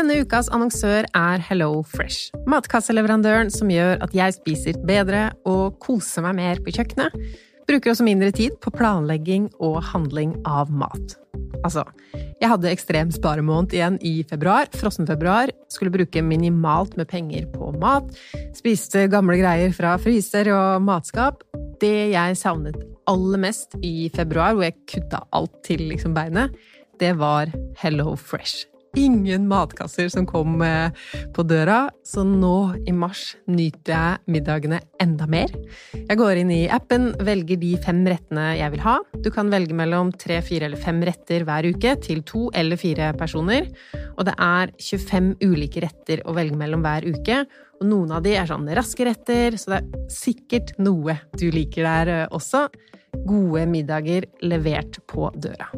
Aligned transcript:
Denne 0.00 0.22
ukas 0.24 0.46
annonsør 0.48 1.04
er 1.12 1.42
Hello 1.44 1.82
Fresh. 1.84 2.30
Matkasseleverandøren 2.48 3.50
som 3.52 3.68
gjør 3.68 3.98
at 4.00 4.14
jeg 4.16 4.32
spiser 4.32 4.78
bedre 4.88 5.26
og 5.44 5.74
koser 5.84 6.24
meg 6.24 6.38
mer 6.38 6.62
på 6.64 6.72
kjøkkenet. 6.72 7.12
Bruker 7.68 7.92
også 7.92 8.06
mindre 8.06 8.30
tid 8.32 8.56
på 8.64 8.72
planlegging 8.72 9.50
og 9.60 9.76
handling 9.90 10.32
av 10.48 10.72
mat. 10.72 11.18
Altså, 11.60 11.84
jeg 12.14 12.48
hadde 12.48 12.72
ekstrem 12.72 13.12
sparemåned 13.12 13.76
igjen 13.76 14.00
i 14.00 14.14
februar, 14.24 14.72
frossenfebruar. 14.72 15.52
Skulle 15.68 15.92
bruke 15.92 16.24
minimalt 16.24 16.96
med 16.96 17.10
penger 17.12 17.44
på 17.52 17.68
mat. 17.76 18.08
Spiste 18.56 19.04
gamle 19.12 19.36
greier 19.42 19.76
fra 19.76 19.98
fryser 20.00 20.48
og 20.56 20.80
matskap. 20.88 21.44
Det 21.84 22.14
jeg 22.16 22.40
savnet 22.40 22.80
aller 23.04 23.44
mest 23.44 23.76
i 23.84 24.08
februar, 24.16 24.56
hvor 24.56 24.70
jeg 24.70 24.80
kutta 24.96 25.26
alt 25.36 25.60
til 25.68 25.90
liksom 25.92 26.16
beinet, 26.16 26.56
det 26.96 27.18
var 27.20 27.52
Hello 27.84 28.14
Fresh 28.16 28.69
ingen 28.98 29.46
matkasser 29.48 30.08
som 30.12 30.26
kom 30.26 30.60
eh, 30.62 30.90
på 31.34 31.44
døra, 31.46 31.88
så 32.06 32.24
nå 32.26 32.74
i 32.88 32.94
mars 32.96 33.36
nyter 33.50 33.92
jeg 33.94 34.34
middagene 34.34 34.80
enda 35.02 35.28
mer. 35.30 35.52
Jeg 35.94 36.18
går 36.18 36.42
inn 36.42 36.52
i 36.54 36.62
appen, 36.72 37.10
velger 37.26 37.60
de 37.60 37.74
fem 37.84 38.02
rettene 38.08 38.50
jeg 38.58 38.74
vil 38.74 38.84
ha. 38.84 38.98
Du 39.22 39.30
kan 39.34 39.50
velge 39.52 39.76
mellom 39.76 40.12
tre, 40.12 40.40
fire 40.44 40.68
eller 40.68 40.80
fem 40.80 41.02
retter 41.06 41.46
hver 41.48 41.70
uke 41.70 41.96
til 42.02 42.24
to 42.26 42.48
eller 42.56 42.80
fire 42.80 43.12
personer. 43.18 43.70
Og 44.16 44.26
det 44.28 44.36
er 44.36 44.74
25 44.80 45.34
ulike 45.44 45.84
retter 45.84 46.24
å 46.26 46.36
velge 46.36 46.58
mellom 46.58 46.84
hver 46.84 47.06
uke. 47.06 47.44
Og 47.80 47.88
noen 47.88 48.12
av 48.12 48.24
de 48.24 48.34
er 48.36 48.48
sånn 48.48 48.68
raske 48.76 49.06
retter, 49.08 49.56
så 49.56 49.76
det 49.76 49.82
er 49.82 50.08
sikkert 50.12 50.74
noe 50.82 51.16
du 51.38 51.48
liker 51.54 51.86
der 51.86 52.14
eh, 52.14 52.26
også. 52.34 52.66
Gode 53.26 53.66
middager 53.70 54.26
levert 54.44 55.00
på 55.10 55.28
døra. 55.34 55.70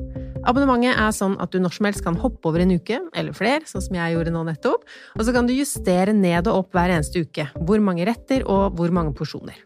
Abonnementet 0.43 0.99
er 0.99 1.13
sånn 1.15 1.37
at 1.43 1.53
du 1.55 1.61
når 1.63 1.77
som 1.77 1.87
helst 1.87 2.05
kan 2.05 2.19
hoppe 2.19 2.51
over 2.51 2.65
en 2.65 2.75
uke, 2.75 2.99
eller 3.15 3.37
flere, 3.37 3.63
sånn 3.69 3.85
som 3.85 3.99
jeg 3.99 4.17
gjorde 4.17 4.35
nå 4.35 4.43
nettopp, 4.49 4.87
og 5.17 5.23
så 5.23 5.35
kan 5.35 5.47
du 5.47 5.55
justere 5.55 6.15
ned 6.17 6.51
og 6.51 6.65
opp 6.65 6.79
hver 6.79 6.97
eneste 6.97 7.23
uke 7.23 7.47
hvor 7.61 7.83
mange 7.85 8.09
retter 8.09 8.47
og 8.51 8.75
hvor 8.79 8.95
mange 8.95 9.15
porsjoner. 9.19 9.61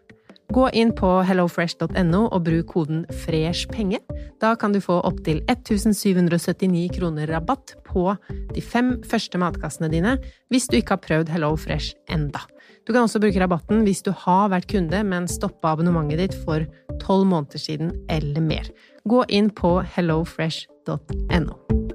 Gå 0.55 0.69
inn 0.79 0.93
på 0.95 1.09
hellofresh.no 1.27 2.21
og 2.31 2.43
bruk 2.47 2.69
koden 2.71 3.05
FRESHPENGE. 3.25 3.99
Da 4.43 4.55
kan 4.59 4.75
du 4.75 4.81
få 4.85 5.01
opptil 5.07 5.41
1779 5.51 6.87
kroner 6.95 7.31
rabatt 7.33 7.75
på 7.87 8.13
de 8.55 8.63
fem 8.63 8.97
første 9.07 9.41
matkassene 9.43 9.91
dine 9.93 10.17
hvis 10.53 10.69
du 10.71 10.79
ikke 10.79 10.97
har 10.97 11.03
prøvd 11.05 11.33
Hello 11.35 11.55
Fresh 11.59 11.97
enda. 12.13 12.45
Du 12.87 12.93
kan 12.93 13.03
også 13.03 13.21
bruke 13.23 13.41
rabatten 13.43 13.83
hvis 13.87 14.05
du 14.07 14.13
har 14.15 14.53
vært 14.53 14.71
kunde, 14.71 15.03
men 15.03 15.27
stoppa 15.31 15.75
abonnementet 15.75 16.23
ditt 16.23 16.39
for 16.47 16.67
tolv 17.03 17.27
måneder 17.27 17.63
siden 17.63 17.91
eller 18.13 18.45
mer. 18.45 18.71
Gå 19.09 19.25
inn 19.27 19.51
på 19.51 19.81
hellofresh.no. 19.97 21.86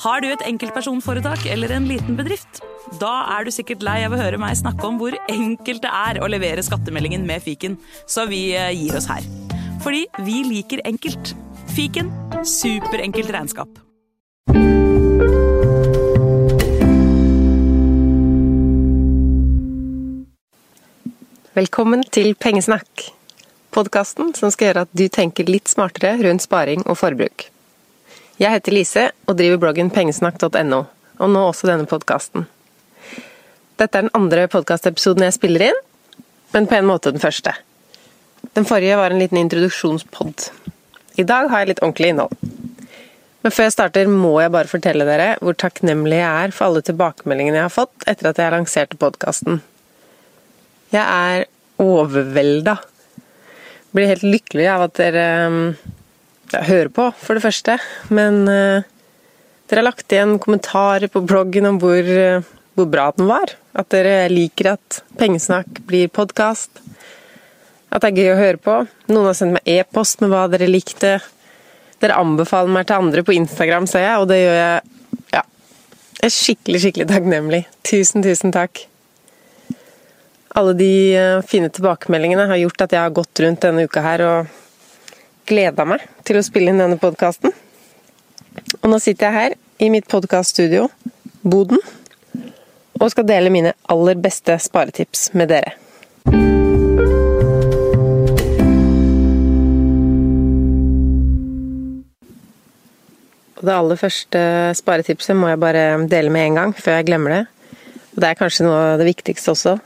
Har 0.00 0.22
du 0.24 0.30
et 0.32 0.42
enkeltpersonforetak 0.48 1.42
eller 1.52 1.74
en 1.76 1.84
liten 1.84 2.14
bedrift? 2.16 2.62
Da 3.02 3.10
er 3.34 3.44
du 3.44 3.50
sikkert 3.52 3.82
lei 3.84 3.98
av 4.06 4.14
å 4.16 4.20
høre 4.20 4.38
meg 4.40 4.56
snakke 4.56 4.86
om 4.88 4.96
hvor 4.96 5.12
enkelt 5.28 5.82
det 5.84 5.90
er 5.92 6.22
å 6.24 6.30
levere 6.32 6.64
skattemeldingen 6.64 7.26
med 7.28 7.44
fiken, 7.44 7.76
så 8.08 8.24
vi 8.30 8.54
eh, 8.56 8.70
gir 8.72 8.96
oss 8.96 9.10
her. 9.12 9.26
Fordi 9.84 10.06
vi 10.24 10.38
liker 10.48 10.80
enkelt. 10.88 11.34
Fiken 11.76 12.08
superenkelt 12.48 13.28
regnskap. 13.36 13.68
Velkommen 21.60 22.08
til 22.08 22.32
Pengesnakk, 22.40 23.10
podkasten 23.76 24.32
som 24.32 24.48
skal 24.48 24.70
gjøre 24.70 24.88
at 24.88 24.96
du 24.96 25.10
tenker 25.12 25.44
litt 25.44 25.68
smartere 25.68 26.16
rundt 26.24 26.48
sparing 26.48 26.88
og 26.88 27.02
forbruk. 27.04 27.50
Jeg 28.40 28.54
heter 28.54 28.72
Lise 28.72 29.02
og 29.28 29.34
driver 29.36 29.58
bloggen 29.60 29.90
pengesnakk.no, 29.92 30.78
og 31.20 31.28
nå 31.28 31.40
også 31.44 31.68
denne 31.68 31.84
podkasten. 31.84 32.46
Dette 33.76 33.98
er 33.98 34.06
den 34.06 34.14
andre 34.16 34.46
podkastepisoden 34.48 35.26
jeg 35.26 35.36
spiller 35.36 35.66
inn, 35.66 35.82
men 36.54 36.68
på 36.70 36.78
en 36.78 36.88
måte 36.88 37.12
den 37.12 37.20
første. 37.20 37.52
Den 38.56 38.64
forrige 38.64 38.96
var 38.96 39.12
en 39.12 39.20
liten 39.20 39.42
introduksjonspod. 39.42 40.46
I 41.20 41.28
dag 41.28 41.52
har 41.52 41.60
jeg 41.60 41.74
litt 41.74 41.84
ordentlig 41.84 42.14
innhold. 42.14 42.32
Men 43.44 43.52
før 43.52 43.68
jeg 43.68 43.76
starter, 43.76 44.08
må 44.08 44.32
jeg 44.40 44.56
bare 44.56 44.72
fortelle 44.72 45.04
dere 45.04 45.28
hvor 45.44 45.60
takknemlig 45.60 46.22
jeg 46.22 46.48
er 46.48 46.56
for 46.56 46.70
alle 46.70 46.84
tilbakemeldingene 46.88 47.60
jeg 47.60 47.68
har 47.68 47.76
fått 47.76 48.08
etter 48.08 48.32
at 48.32 48.40
jeg 48.40 48.56
lanserte 48.56 49.00
podkasten. 49.04 49.60
Jeg 50.96 51.04
er 51.04 51.44
overvelda. 51.76 52.78
Blir 53.92 54.14
helt 54.14 54.24
lykkelig 54.24 54.72
av 54.72 54.88
at 54.88 54.96
dere 54.96 55.28
ja, 56.50 56.62
hører 56.66 56.90
på, 56.94 57.08
for 57.16 57.38
det 57.38 57.44
første. 57.44 57.76
Men 58.12 58.42
uh, 58.48 58.86
dere 59.70 59.82
har 59.82 59.86
lagt 59.86 60.12
igjen 60.12 60.38
kommentarer 60.42 61.10
på 61.12 61.22
bloggen 61.26 61.68
om 61.70 61.80
hvor, 61.82 62.00
uh, 62.02 62.46
hvor, 62.74 62.88
bra 62.90 63.10
den 63.16 63.30
var. 63.30 63.54
At 63.78 63.90
dere 63.94 64.24
liker 64.32 64.74
at 64.74 65.02
pengesnakk 65.20 65.82
blir 65.88 66.10
podkast. 66.12 66.82
At 67.90 68.02
det 68.02 68.12
er 68.12 68.22
gøy 68.22 68.32
å 68.34 68.40
høre 68.40 68.62
på. 68.62 68.78
Noen 69.10 69.30
har 69.30 69.38
sendt 69.38 69.58
meg 69.58 69.70
e-post 69.78 70.22
med 70.22 70.32
hva 70.32 70.46
dere 70.50 70.70
likte. 70.70 71.18
Dere 72.00 72.18
anbefaler 72.18 72.72
meg 72.72 72.86
til 72.88 73.02
andre 73.02 73.24
på 73.26 73.34
Instagram, 73.36 73.86
ser 73.90 74.06
jeg, 74.06 74.20
og 74.22 74.30
det 74.30 74.38
gjør 74.40 74.56
jeg 74.56 75.26
ja, 75.34 75.42
er 76.24 76.32
skikkelig, 76.32 76.80
skikkelig 76.84 77.06
takknemlig. 77.10 77.60
Tusen, 77.84 78.24
tusen 78.24 78.54
takk. 78.54 78.86
Alle 80.56 80.72
de 80.78 80.92
eh, 81.14 81.42
fine 81.46 81.68
tilbakemeldingene 81.70 82.48
har 82.50 82.58
gjort 82.62 82.86
at 82.86 82.94
jeg 82.96 83.04
har 83.04 83.12
gått 83.14 83.42
rundt 83.44 83.62
denne 83.66 83.84
uka 83.86 84.02
her 84.02 84.24
og 84.26 84.56
gleda 85.50 85.86
meg 85.88 86.04
til 86.26 86.38
å 86.38 86.44
spille 86.46 86.72
inn 86.72 86.80
denne 86.80 86.98
podkasten. 87.00 87.54
Og 88.80 88.88
nå 88.90 88.98
sitter 89.02 89.28
jeg 89.28 89.36
her 89.36 89.56
i 89.82 89.90
mitt 89.92 90.08
podkaststudio, 90.10 90.88
Boden, 91.42 91.80
og 93.00 93.12
skal 93.12 93.26
dele 93.28 93.52
mine 93.52 93.72
aller 93.90 94.18
beste 94.20 94.58
sparetips 94.60 95.30
med 95.34 95.50
dere. 95.52 95.74
Og 103.60 103.66
det 103.68 103.76
aller 103.76 103.98
første 104.00 104.42
sparetipset 104.78 105.36
må 105.36 105.50
jeg 105.50 105.60
bare 105.60 105.84
dele 106.08 106.32
med 106.32 106.46
en 106.48 106.60
gang, 106.62 106.70
før 106.76 106.96
jeg 106.96 107.10
glemmer 107.10 107.34
det. 107.34 107.42
Og 108.14 108.22
det 108.22 108.30
er 108.30 108.38
kanskje 108.38 108.64
noe 108.64 108.78
av 108.94 109.00
det 109.00 109.08
viktigste 109.10 109.52
også. 109.52 109.76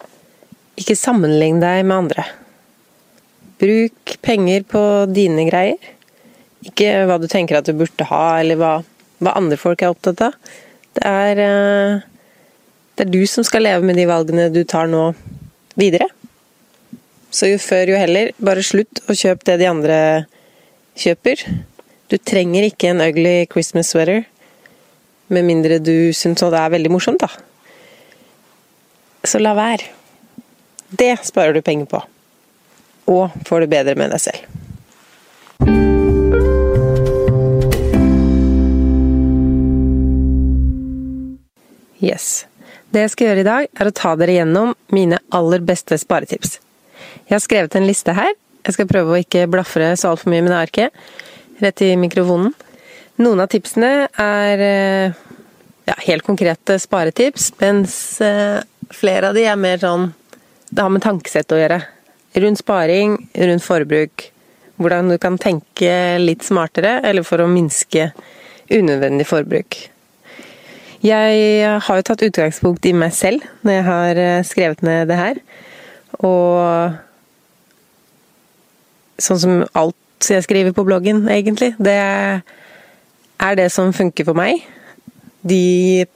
Ikke 0.78 0.98
sammenlign 0.98 1.58
deg 1.62 1.82
med 1.82 1.96
andre. 2.04 2.26
Bruk 3.62 4.16
penger 4.24 4.64
på 4.66 4.82
dine 5.12 5.46
greier. 5.48 5.92
Ikke 6.64 7.04
hva 7.08 7.18
du 7.20 7.28
tenker 7.30 7.58
at 7.58 7.68
du 7.68 7.76
burde 7.76 8.06
ha, 8.08 8.24
eller 8.40 8.58
hva, 8.60 8.72
hva 9.22 9.36
andre 9.38 9.58
folk 9.60 9.82
er 9.82 9.92
opptatt 9.92 10.22
av. 10.24 10.36
Det 10.94 11.04
er, 11.04 11.40
eh, 11.44 12.02
det 12.96 13.06
er 13.06 13.12
du 13.12 13.22
som 13.30 13.44
skal 13.46 13.66
leve 13.66 13.84
med 13.86 13.98
de 13.98 14.06
valgene 14.08 14.50
du 14.52 14.62
tar 14.64 14.88
nå 14.90 15.10
videre. 15.78 16.08
Så 17.34 17.50
jo 17.50 17.58
før, 17.58 17.90
jo 17.90 17.98
heller. 17.98 18.30
Bare 18.38 18.62
slutt 18.62 19.02
å 19.10 19.16
kjøpe 19.18 19.46
det 19.48 19.58
de 19.62 19.70
andre 19.70 19.98
kjøper. 20.98 21.42
Du 22.12 22.16
trenger 22.22 22.68
ikke 22.68 22.92
en 22.92 23.02
ugly 23.02 23.44
Christmas 23.50 23.90
sweater. 23.90 24.24
Med 25.34 25.46
mindre 25.48 25.80
du 25.82 26.12
syns 26.14 26.44
det 26.44 26.60
er 26.60 26.72
veldig 26.76 26.92
morsomt, 26.94 27.24
da. 27.24 27.30
Så 29.24 29.40
la 29.40 29.54
være. 29.56 29.88
Det 30.94 31.16
sparer 31.26 31.56
du 31.56 31.62
penger 31.64 31.90
på. 31.90 32.02
Og 33.10 33.34
får 33.46 33.64
det 33.64 33.70
bedre 33.74 33.96
med 34.00 34.14
deg 34.14 34.22
selv. 34.22 34.50
Yes. 42.04 42.44
Det 42.92 43.04
jeg 43.04 43.12
skal 43.14 43.28
gjøre 43.30 43.42
i 43.42 43.48
dag, 43.48 43.68
er 43.74 43.88
å 43.88 43.94
ta 43.96 44.14
dere 44.18 44.36
gjennom 44.36 44.74
mine 44.94 45.18
aller 45.34 45.62
beste 45.64 45.96
sparetips. 45.98 46.58
Jeg 47.24 47.36
har 47.36 47.42
skrevet 47.42 47.76
en 47.78 47.88
liste 47.88 48.14
her. 48.14 48.34
Jeg 48.64 48.76
skal 48.76 48.88
prøve 48.88 49.14
å 49.14 49.20
ikke 49.20 49.48
blafre 49.50 49.92
så 49.98 50.12
altfor 50.12 50.32
mye 50.32 50.44
med 50.44 50.52
det 50.52 50.60
arket 50.60 51.00
rett 51.62 51.82
i 51.82 51.94
mikrofonen. 51.96 52.52
Noen 53.22 53.42
av 53.44 53.50
tipsene 53.52 54.08
er 54.20 54.62
eh, 54.64 55.18
ja, 55.86 55.96
helt 56.08 56.24
konkrete 56.26 56.78
sparetips, 56.82 57.52
mens 57.60 57.96
eh, 58.24 58.58
flere 58.94 59.30
av 59.30 59.38
de 59.38 59.46
er 59.46 59.60
mer 59.60 59.80
sånn 59.82 60.12
Det 60.74 60.82
har 60.82 60.90
med 60.90 61.04
tankesett 61.04 61.52
å 61.54 61.58
gjøre. 61.60 61.76
Rundt 62.34 62.58
sparing, 62.58 63.18
rundt 63.38 63.64
forbruk. 63.64 64.28
Hvordan 64.76 65.12
du 65.12 65.18
kan 65.22 65.38
tenke 65.38 66.18
litt 66.18 66.42
smartere, 66.42 66.98
eller 67.06 67.22
for 67.26 67.42
å 67.42 67.50
minske 67.50 68.08
unødvendig 68.74 69.26
forbruk. 69.28 69.76
Jeg 71.04 71.80
har 71.84 71.98
jo 71.98 72.06
tatt 72.08 72.24
utgangspunkt 72.24 72.86
i 72.88 72.94
meg 72.96 73.12
selv 73.12 73.44
når 73.60 73.74
jeg 73.74 73.84
har 73.90 74.20
eh, 74.22 74.44
skrevet 74.46 74.80
ned 74.86 75.10
det 75.10 75.18
her. 75.18 75.40
Og 76.24 76.96
sånn 79.20 79.42
som 79.42 79.64
alt 79.76 80.30
jeg 80.30 80.46
skriver 80.46 80.72
på 80.72 80.86
bloggen, 80.88 81.26
egentlig. 81.28 81.74
Det 81.76 81.98
er 83.44 83.58
det 83.58 83.68
som 83.74 83.92
funker 83.92 84.24
for 84.24 84.38
meg. 84.38 84.64
De 85.44 86.06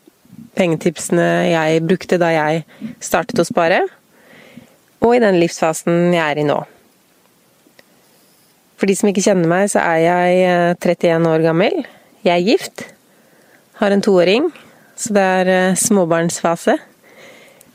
pengetipsene 0.57 1.27
jeg 1.53 1.85
brukte 1.85 2.19
da 2.21 2.33
jeg 2.33 2.65
startet 3.05 3.43
å 3.43 3.47
spare, 3.47 3.85
og 5.05 5.15
i 5.15 5.23
den 5.23 5.39
livsfasen 5.41 6.13
jeg 6.15 6.25
er 6.25 6.41
i 6.43 6.47
nå. 6.49 6.59
For 8.79 8.87
de 8.87 8.95
som 8.95 9.11
ikke 9.11 9.25
kjenner 9.25 9.51
meg, 9.51 9.67
så 9.73 9.83
er 9.83 9.99
jeg 10.05 10.77
31 10.79 11.27
år 11.31 11.43
gammel. 11.43 11.81
Jeg 12.27 12.35
er 12.35 12.47
gift. 12.47 12.85
Har 13.79 13.95
en 13.95 14.03
toåring, 14.03 14.51
så 14.99 15.15
det 15.15 15.23
er 15.23 15.79
småbarnsfase. 15.79 16.77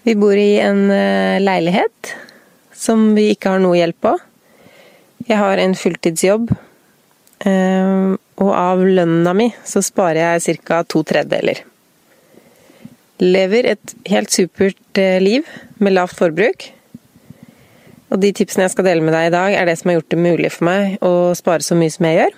Vi 0.03 0.15
bor 0.19 0.35
i 0.35 0.59
en 0.59 0.87
leilighet 1.43 2.13
som 2.75 3.13
vi 3.15 3.29
ikke 3.31 3.53
har 3.53 3.63
noe 3.63 3.77
hjelp 3.79 3.99
på. 4.03 4.13
Jeg 5.29 5.39
har 5.39 5.59
en 5.63 5.75
fulltidsjobb, 5.79 6.49
og 7.43 8.51
av 8.51 8.83
lønna 8.83 9.31
mi 9.37 9.49
så 9.63 9.79
sparer 9.83 10.39
jeg 10.39 10.59
ca. 10.67 10.81
to 10.83 11.03
tredjedeler. 11.07 11.63
Lever 13.23 13.69
et 13.71 13.95
helt 14.11 14.31
supert 14.35 14.99
liv 15.23 15.47
med 15.79 15.95
lavt 15.95 16.19
forbruk. 16.19 16.67
Og 18.11 18.19
de 18.21 18.33
tipsene 18.35 18.67
jeg 18.67 18.73
skal 18.75 18.87
dele 18.87 19.05
med 19.05 19.15
deg 19.15 19.29
i 19.29 19.33
dag, 19.33 19.55
er 19.55 19.69
det 19.69 19.77
som 19.79 19.89
har 19.89 19.99
gjort 19.99 20.11
det 20.13 20.21
mulig 20.21 20.51
for 20.53 20.67
meg 20.67 20.97
å 21.05 21.13
spare 21.37 21.65
så 21.65 21.77
mye 21.77 21.93
som 21.93 22.07
jeg 22.09 22.19
gjør. 22.19 22.35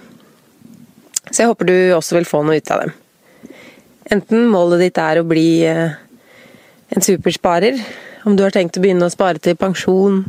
Så 1.32 1.42
jeg 1.42 1.50
håper 1.52 1.70
du 1.70 1.78
også 1.96 2.20
vil 2.20 2.30
få 2.30 2.44
noe 2.46 2.60
ut 2.60 2.72
av 2.72 2.86
dem. 2.86 2.94
Enten 4.14 4.50
målet 4.54 4.84
ditt 4.86 5.00
er 5.02 5.20
å 5.20 5.28
bli 5.28 5.66
en 5.66 7.02
supersparer, 7.02 7.80
om 8.26 8.38
du 8.38 8.44
har 8.46 8.54
tenkt 8.54 8.78
å 8.78 8.84
begynne 8.84 9.08
å 9.08 9.14
spare 9.14 9.42
til 9.42 9.58
pensjon, 9.58 10.24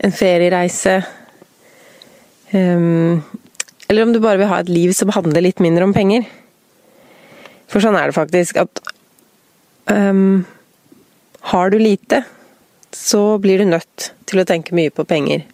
en 0.00 0.14
feriereise 0.16 1.02
Eller 2.50 4.02
om 4.02 4.12
du 4.14 4.20
bare 4.22 4.40
vil 4.40 4.48
ha 4.48 4.60
et 4.62 4.70
liv 4.72 4.92
som 4.96 5.12
handler 5.12 5.44
litt 5.44 5.60
mindre 5.60 5.84
om 5.84 5.92
penger. 5.94 6.24
For 7.70 7.82
sånn 7.84 7.98
er 7.98 8.08
det 8.08 8.16
faktisk 8.16 8.58
at 8.62 8.80
um, 9.92 10.46
Har 11.52 11.70
du 11.70 11.78
lite, 11.78 12.24
så 12.96 13.38
blir 13.38 13.60
du 13.60 13.68
nødt 13.68 14.10
til 14.30 14.42
å 14.42 14.46
tenke 14.48 14.74
mye 14.76 14.92
på 14.94 15.06
penger. 15.08 15.44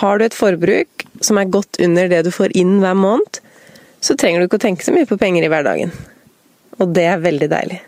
Har 0.00 0.18
du 0.18 0.26
et 0.26 0.36
forbruk 0.36 1.06
som 1.24 1.38
er 1.40 1.50
godt 1.52 1.80
under 1.82 2.08
det 2.10 2.24
du 2.26 2.32
får 2.34 2.54
inn 2.58 2.78
hver 2.82 2.96
måned, 2.98 3.40
så 4.00 4.16
trenger 4.18 4.40
du 4.40 4.48
ikke 4.48 4.60
å 4.60 4.66
tenke 4.66 4.84
så 4.84 4.94
mye 4.94 5.08
på 5.08 5.18
penger 5.20 5.46
i 5.46 5.50
hverdagen. 5.52 5.92
Og 6.80 6.92
det 6.96 7.06
er 7.08 7.22
veldig 7.22 7.48
deilig. 7.52 7.80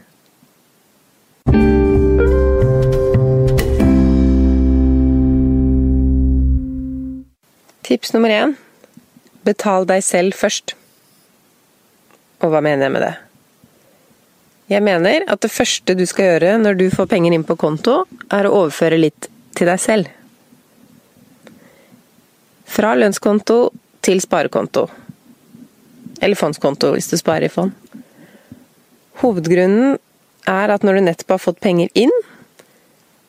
Tips 7.88 8.12
nummer 8.12 8.32
én 8.32 8.56
betal 9.48 9.86
deg 9.88 10.04
selv 10.04 10.36
først. 10.36 10.74
Og 12.44 12.52
hva 12.52 12.60
mener 12.64 12.86
jeg 12.86 12.94
med 12.94 13.04
det? 13.06 13.14
Jeg 14.68 14.84
mener 14.84 15.24
at 15.32 15.40
det 15.40 15.48
første 15.48 15.94
du 15.96 16.04
skal 16.08 16.26
gjøre 16.34 16.56
når 16.60 16.76
du 16.76 16.86
får 16.92 17.08
penger 17.08 17.32
inn 17.32 17.44
på 17.48 17.56
konto, 17.56 18.02
er 18.28 18.44
å 18.44 18.54
overføre 18.64 18.98
litt 19.00 19.30
til 19.56 19.70
deg 19.70 19.80
selv. 19.80 20.10
Fra 22.68 22.92
lønnskonto 22.98 23.70
til 24.04 24.20
sparekonto. 24.20 24.84
Eller 26.20 26.36
fondskonto, 26.36 26.92
hvis 26.94 27.08
du 27.08 27.16
sparer 27.16 27.48
i 27.48 27.52
fond. 27.52 27.72
Hovedgrunnen 29.22 29.96
er 30.48 30.74
at 30.74 30.84
når 30.84 30.98
du 30.98 31.06
nettopp 31.06 31.36
har 31.36 31.42
fått 31.42 31.64
penger 31.64 31.88
inn, 31.96 32.12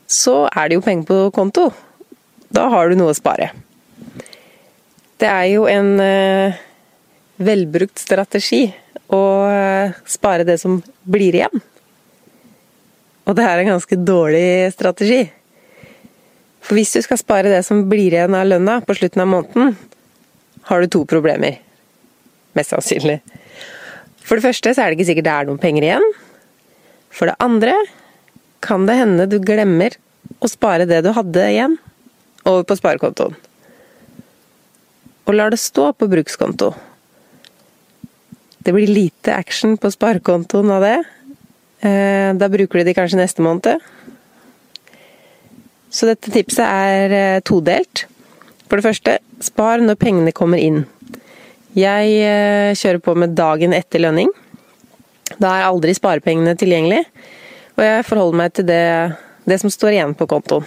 så 0.10 0.44
er 0.52 0.68
det 0.68 0.80
jo 0.80 0.84
penger 0.86 1.08
på 1.08 1.20
konto. 1.40 1.70
Da 2.52 2.68
har 2.74 2.90
du 2.90 3.00
noe 3.00 3.14
å 3.14 3.18
spare. 3.18 3.54
Det 5.20 5.30
er 5.30 5.48
jo 5.54 5.68
en 5.72 5.96
uh, 6.02 6.60
velbrukt 7.40 8.02
strategi 8.02 8.68
å 9.10 9.22
uh, 9.48 9.98
spare 10.10 10.46
det 10.48 10.58
som 10.62 10.80
blir 11.08 11.38
igjen. 11.40 11.64
Og 13.30 13.38
det 13.38 13.46
er 13.46 13.62
en 13.62 13.72
ganske 13.76 14.00
dårlig 14.02 14.72
strategi. 14.74 15.24
For 16.66 16.78
hvis 16.78 16.94
du 16.98 17.02
skal 17.06 17.22
spare 17.22 17.52
det 17.52 17.62
som 17.68 17.86
blir 17.90 18.14
igjen 18.14 18.36
av 18.36 18.48
lønna 18.50 18.80
på 18.86 18.98
slutten 18.98 19.24
av 19.24 19.32
måneden, 19.32 19.76
har 20.70 20.82
du 20.82 20.92
to 20.92 21.04
problemer. 21.10 21.62
Mest 22.58 22.74
sannsynlig. 22.74 23.20
For 24.26 24.38
det 24.38 24.46
første 24.46 24.74
så 24.74 24.84
er 24.84 24.92
det 24.92 25.00
ikke 25.00 25.10
sikkert 25.12 25.30
det 25.30 25.36
er 25.36 25.50
noen 25.50 25.62
penger 25.62 25.88
igjen. 25.88 26.08
For 27.14 27.30
det 27.30 27.40
andre 27.42 27.76
kan 28.66 28.86
det 28.90 29.00
hende 29.00 29.30
du 29.30 29.40
glemmer 29.42 29.96
å 30.44 30.50
spare 30.52 30.90
det 30.90 31.02
du 31.06 31.14
hadde 31.16 31.46
igjen, 31.50 31.78
over 32.48 32.66
på 32.68 32.78
sparekontoen 32.80 33.38
og 35.30 35.36
lar 35.38 35.54
det 35.54 35.62
stå 35.62 35.92
på 35.94 36.08
brukskonto. 36.10 36.72
Det 38.60 38.74
blir 38.76 38.88
lite 38.88 39.36
action 39.36 39.78
på 39.78 39.92
sparekontoen 39.92 40.72
av 40.76 40.84
det. 40.84 40.98
Eh, 41.80 42.34
da 42.36 42.50
bruker 42.52 42.82
de 42.82 42.90
de 42.90 42.96
kanskje 42.98 43.20
neste 43.22 43.44
måned. 43.44 43.80
Så 45.90 46.10
dette 46.10 46.32
tipset 46.34 46.66
er 46.66 47.16
eh, 47.16 47.42
todelt. 47.42 48.06
For 48.68 48.78
det 48.78 48.86
første, 48.86 49.18
spar 49.42 49.82
når 49.82 49.98
pengene 49.98 50.36
kommer 50.36 50.62
inn. 50.62 50.84
Jeg 51.78 52.12
eh, 52.26 52.76
kjører 52.76 53.02
på 53.02 53.16
med 53.18 53.38
dagen 53.38 53.74
etter 53.74 54.04
lønning. 54.04 54.30
Da 55.40 55.54
er 55.56 55.70
aldri 55.70 55.94
sparepengene 55.96 56.56
tilgjengelig, 56.58 57.04
og 57.78 57.84
jeg 57.86 58.06
forholder 58.08 58.38
meg 58.42 58.54
til 58.58 58.66
det, 58.68 58.84
det 59.48 59.60
som 59.62 59.72
står 59.72 59.96
igjen 59.96 60.16
på 60.18 60.28
kontoen. 60.28 60.66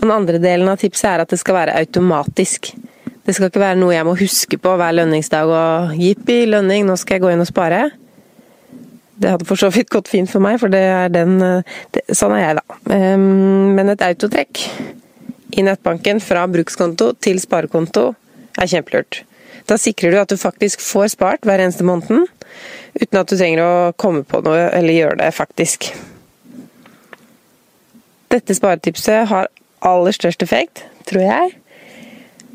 Den 0.00 0.10
andre 0.12 0.40
delen 0.42 0.68
av 0.70 0.80
tipset 0.82 1.08
er 1.10 1.22
at 1.22 1.30
det 1.30 1.38
skal 1.40 1.56
være 1.56 1.76
automatisk. 1.80 2.72
Det 3.26 3.36
skal 3.36 3.50
ikke 3.50 3.62
være 3.62 3.78
noe 3.78 3.94
jeg 3.94 4.06
må 4.08 4.14
huske 4.18 4.58
på 4.60 4.76
hver 4.80 4.94
lønningsdag 4.96 5.50
og 5.52 5.96
jippi, 6.00 6.42
lønning, 6.48 6.86
nå 6.88 6.96
skal 6.98 7.18
jeg 7.18 7.24
gå 7.26 7.34
inn 7.34 7.44
og 7.44 7.50
spare. 7.50 7.82
Det 9.20 9.34
hadde 9.34 9.46
for 9.48 9.60
så 9.60 9.68
vidt 9.72 9.90
gått 9.92 10.08
fint 10.08 10.30
for 10.30 10.40
meg, 10.42 10.56
for 10.62 10.72
det 10.72 10.80
er 10.80 11.12
den 11.12 11.36
det, 11.40 12.06
Sånn 12.16 12.32
er 12.38 12.46
jeg, 12.46 12.60
da. 12.60 12.78
Um, 12.88 13.76
men 13.76 13.92
et 13.92 14.04
autotrekk 14.06 14.62
i 15.50 15.64
nettbanken 15.66 16.22
fra 16.24 16.46
brukskonto 16.48 17.12
til 17.20 17.40
sparekonto 17.42 18.06
er 18.56 18.70
kjempelurt. 18.70 19.22
Da 19.68 19.76
sikrer 19.78 20.14
du 20.14 20.20
at 20.22 20.32
du 20.32 20.38
faktisk 20.40 20.80
får 20.82 21.12
spart 21.14 21.44
hver 21.46 21.60
eneste 21.62 21.84
måneden, 21.86 22.24
uten 22.96 23.20
at 23.20 23.28
du 23.28 23.36
trenger 23.36 23.62
å 23.62 23.74
komme 24.00 24.24
på 24.26 24.40
noe 24.46 24.70
eller 24.72 24.96
gjøre 24.96 25.20
det 25.20 25.30
faktisk. 25.36 25.90
Dette 28.30 28.54
sparetipset 28.56 29.28
har 29.30 29.50
aller 29.86 30.14
størst 30.14 30.42
effekt, 30.46 30.84
tror 31.08 31.24
jeg, 31.26 31.54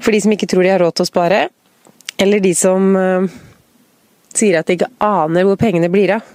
for 0.02 0.16
de 0.16 0.22
som 0.24 0.34
ikke 0.36 0.50
tror 0.52 0.66
de 0.66 0.74
har 0.74 0.82
råd 0.84 0.98
til 0.98 1.06
å 1.06 1.10
spare, 1.10 1.42
eller 2.22 2.44
de 2.44 2.54
som 2.56 2.96
uh, 2.96 3.28
sier 4.36 4.60
at 4.60 4.68
de 4.68 4.78
ikke 4.78 4.92
aner 5.04 5.48
hvor 5.48 5.60
pengene 5.60 5.92
blir 5.92 6.18
av. 6.18 6.26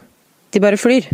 De 0.51 0.63
bare 0.63 0.81
flyr. 0.81 1.07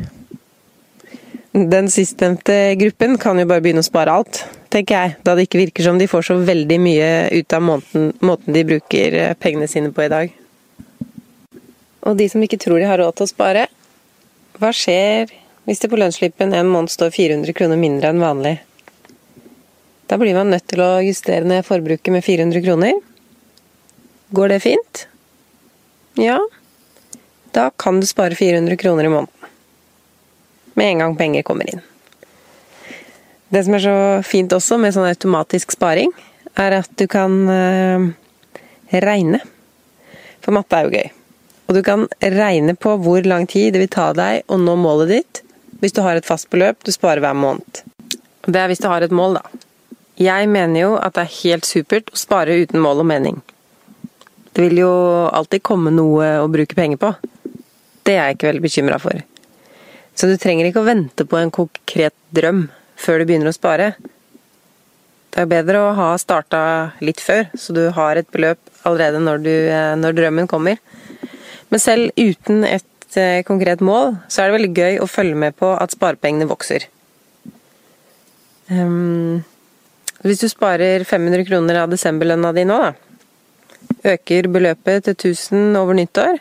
Den 1.57 1.89
sistnevnte 1.89 2.77
gruppen 2.77 3.17
kan 3.21 3.39
jo 3.41 3.47
bare 3.49 3.63
begynne 3.65 3.81
å 3.81 3.87
spare 3.87 4.13
alt, 4.13 4.43
tenker 4.73 4.99
jeg, 4.99 5.15
da 5.25 5.33
det 5.37 5.47
ikke 5.47 5.63
virker 5.63 5.87
som 5.87 6.01
de 6.01 6.09
får 6.11 6.27
så 6.29 6.37
veldig 6.45 6.79
mye 6.85 7.09
ut 7.33 7.57
av 7.57 7.65
måten, 7.65 8.11
måten 8.21 8.53
de 8.53 8.65
bruker 8.69 9.17
eh, 9.17 9.33
pengene 9.41 9.69
sine 9.71 9.89
på 9.95 10.05
i 10.05 10.11
dag. 10.13 10.35
Og 12.07 12.19
de 12.19 12.29
som 12.29 12.45
ikke 12.45 12.61
tror 12.61 12.81
de 12.81 12.91
har 12.91 13.01
råd 13.01 13.17
til 13.17 13.25
å 13.25 13.33
spare, 13.33 13.65
hva 14.61 14.73
skjer 14.77 15.33
hvis 15.67 15.81
det 15.83 15.89
på 15.91 15.99
lønnsslippen 15.99 16.53
en 16.55 16.69
måned 16.71 16.93
står 16.93 17.15
400 17.17 17.57
kroner 17.57 17.81
mindre 17.81 18.13
enn 18.13 18.23
vanlig? 18.23 18.59
Da 20.07 20.19
blir 20.19 20.37
man 20.37 20.53
nødt 20.53 20.69
til 20.71 20.83
å 20.85 21.01
justere 21.03 21.47
ned 21.49 21.67
forbruket 21.67 22.13
med 22.15 22.25
400 22.25 22.63
kroner. 22.63 23.01
Går 24.37 24.55
det 24.55 24.61
fint? 24.63 25.07
Ja, 26.21 26.39
da 27.57 27.71
kan 27.77 28.01
du 28.01 28.07
spare 28.07 28.39
400 28.39 28.77
kroner 28.77 29.05
i 29.05 29.13
måneden. 29.13 29.51
Med 30.75 30.93
en 30.93 30.99
gang 30.99 31.17
penger 31.17 31.43
kommer 31.43 31.69
inn. 31.73 31.83
Det 33.49 33.63
som 33.65 33.75
er 33.75 33.83
så 33.83 33.99
fint 34.27 34.53
også 34.53 34.79
med 34.83 34.95
sånn 34.95 35.09
automatisk 35.09 35.75
sparing, 35.75 36.11
er 36.57 36.79
at 36.81 36.91
du 36.99 37.07
kan 37.11 37.37
eh, 37.53 38.07
regne. 39.05 39.41
For 40.45 40.55
matte 40.55 40.79
er 40.79 40.87
jo 40.87 40.97
gøy. 40.97 41.13
Og 41.67 41.75
du 41.75 41.83
kan 41.87 42.07
regne 42.23 42.77
på 42.79 42.95
hvor 43.03 43.27
lang 43.27 43.47
tid 43.51 43.75
det 43.75 43.83
vil 43.83 43.93
ta 43.93 44.11
deg 44.17 44.47
å 44.47 44.59
nå 44.61 44.77
målet 44.79 45.13
ditt 45.15 45.43
hvis 45.81 45.93
du 45.93 46.01
har 46.05 46.17
et 46.17 46.27
fast 46.27 46.49
beløp 46.53 46.85
du 46.87 46.93
sparer 46.95 47.21
hver 47.21 47.37
måned. 47.37 47.83
Det 48.47 48.61
er 48.61 48.71
hvis 48.71 48.81
du 48.81 48.87
har 48.89 49.05
et 49.05 49.15
mål, 49.15 49.41
da. 49.41 49.66
Jeg 50.17 50.49
mener 50.49 50.81
jo 50.81 50.95
at 50.97 51.17
det 51.17 51.27
er 51.27 51.35
helt 51.43 51.69
supert 51.69 52.09
å 52.13 52.19
spare 52.19 52.57
uten 52.63 52.81
mål 52.81 53.03
og 53.03 53.09
mening. 53.11 53.41
Det 54.57 54.65
vil 54.65 54.81
jo 54.81 54.93
alltid 55.29 55.61
komme 55.67 55.93
noe 55.93 56.39
å 56.41 56.49
bruke 56.49 56.77
penger 56.79 57.01
på. 57.03 57.11
Det 58.07 58.15
er 58.15 58.31
jeg 58.31 58.39
ikke 58.39 58.49
veldig 58.49 58.65
bekymra 58.65 59.01
for. 59.03 59.21
Så 60.17 60.31
du 60.31 60.39
trenger 60.41 60.71
ikke 60.71 60.81
å 60.81 60.89
vente 60.89 61.27
på 61.29 61.37
en 61.37 61.53
konkret 61.53 62.17
drøm 62.33 62.71
før 62.97 63.21
du 63.21 63.27
begynner 63.29 63.51
å 63.51 63.57
spare. 63.57 63.91
Det 65.37 65.43
er 65.43 65.51
bedre 65.51 65.83
å 65.85 65.93
ha 65.99 66.07
starta 66.17 66.61
litt 67.05 67.21
før, 67.21 67.51
så 67.53 67.75
du 67.77 67.83
har 67.93 68.17
et 68.17 68.31
beløp 68.33 68.61
allerede 68.89 69.21
når, 69.21 69.43
du, 69.45 69.55
når 70.01 70.17
drømmen 70.17 70.49
kommer. 70.49 70.81
Men 71.69 71.83
selv 71.83 72.17
uten 72.17 72.65
et 72.65 73.19
eh, 73.21 73.43
konkret 73.45 73.83
mål, 73.85 74.15
så 74.33 74.41
er 74.41 74.49
det 74.49 74.57
veldig 74.57 74.73
gøy 74.73 75.03
å 75.05 75.11
følge 75.11 75.37
med 75.45 75.59
på 75.61 75.75
at 75.77 75.93
sparepengene 75.93 76.49
vokser. 76.49 76.89
Um, 78.71 79.45
hvis 80.25 80.41
du 80.41 80.49
sparer 80.49 81.05
500 81.05 81.45
kroner 81.49 81.83
av 81.83 81.93
desemberlønna 81.93 82.53
di 82.57 82.65
nå, 82.69 82.79
da, 82.81 82.93
øker 84.15 84.49
beløpet 84.53 85.05
til 85.09 85.17
1000 85.33 85.77
over 85.81 85.99
nyttår, 85.99 86.41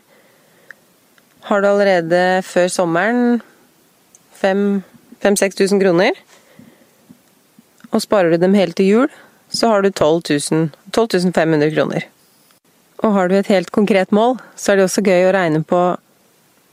har 1.46 1.62
du 1.62 1.67
allerede 1.70 2.22
før 2.46 2.72
sommeren 2.74 3.41
5000-6000 4.41 5.82
kroner, 5.84 6.17
og 7.91 8.01
sparer 8.01 8.34
du 8.34 8.41
dem 8.41 8.58
helt 8.58 8.75
til 8.79 8.89
jul, 8.89 9.13
så 9.50 9.70
har 9.72 9.86
du 9.86 9.91
12 9.91 10.72
12 10.91 11.32
500 11.34 11.72
kroner. 11.75 12.08
Og 13.03 13.13
har 13.13 13.29
du 13.29 13.36
et 13.38 13.51
helt 13.51 13.72
konkret 13.72 14.12
mål, 14.12 14.39
så 14.55 14.72
er 14.72 14.79
det 14.79 14.88
også 14.88 15.03
gøy 15.05 15.27
å 15.27 15.36
regne 15.36 15.62
på 15.67 15.82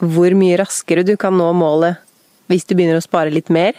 hvor 0.02 0.34
mye 0.34 0.58
raskere 0.58 1.04
du 1.06 1.14
kan 1.20 1.36
nå 1.38 1.52
målet 1.54 2.00
hvis 2.50 2.64
du 2.66 2.74
begynner 2.74 2.98
å 2.98 3.04
spare 3.04 3.30
litt 3.30 3.50
mer. 3.52 3.76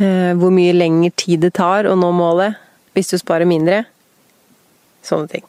Eh, 0.00 0.32
hvor 0.40 0.52
mye 0.54 0.72
lengre 0.72 1.12
tid 1.20 1.42
det 1.44 1.52
tar 1.58 1.84
å 1.84 1.96
nå 1.98 2.08
målet 2.16 2.56
hvis 2.96 3.12
du 3.12 3.18
sparer 3.20 3.48
mindre. 3.48 3.82
Sånne 5.04 5.28
ting. 5.28 5.44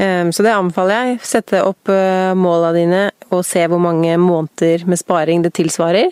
Eh, 0.00 0.26
så 0.34 0.46
det 0.46 0.54
anbefaler 0.54 1.12
jeg. 1.12 1.20
Sette 1.28 1.62
opp 1.66 1.92
eh, 1.92 2.32
måla 2.34 2.72
dine 2.74 3.04
og 3.30 3.44
se 3.46 3.62
hvor 3.70 3.82
mange 3.82 4.16
måneder 4.18 4.86
med 4.90 4.98
sparing 4.98 5.44
det 5.46 5.54
tilsvarer. 5.58 6.10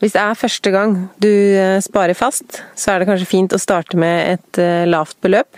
Hvis 0.00 0.12
det 0.12 0.22
er 0.22 0.36
første 0.36 0.70
gang 0.72 0.94
du 1.20 1.30
sparer 1.80 2.16
fast, 2.16 2.58
så 2.76 2.92
er 2.92 3.00
det 3.00 3.06
kanskje 3.08 3.28
fint 3.30 3.54
å 3.56 3.60
starte 3.60 3.96
med 3.96 4.34
et 4.34 4.60
lavt 4.84 5.16
beløp. 5.24 5.48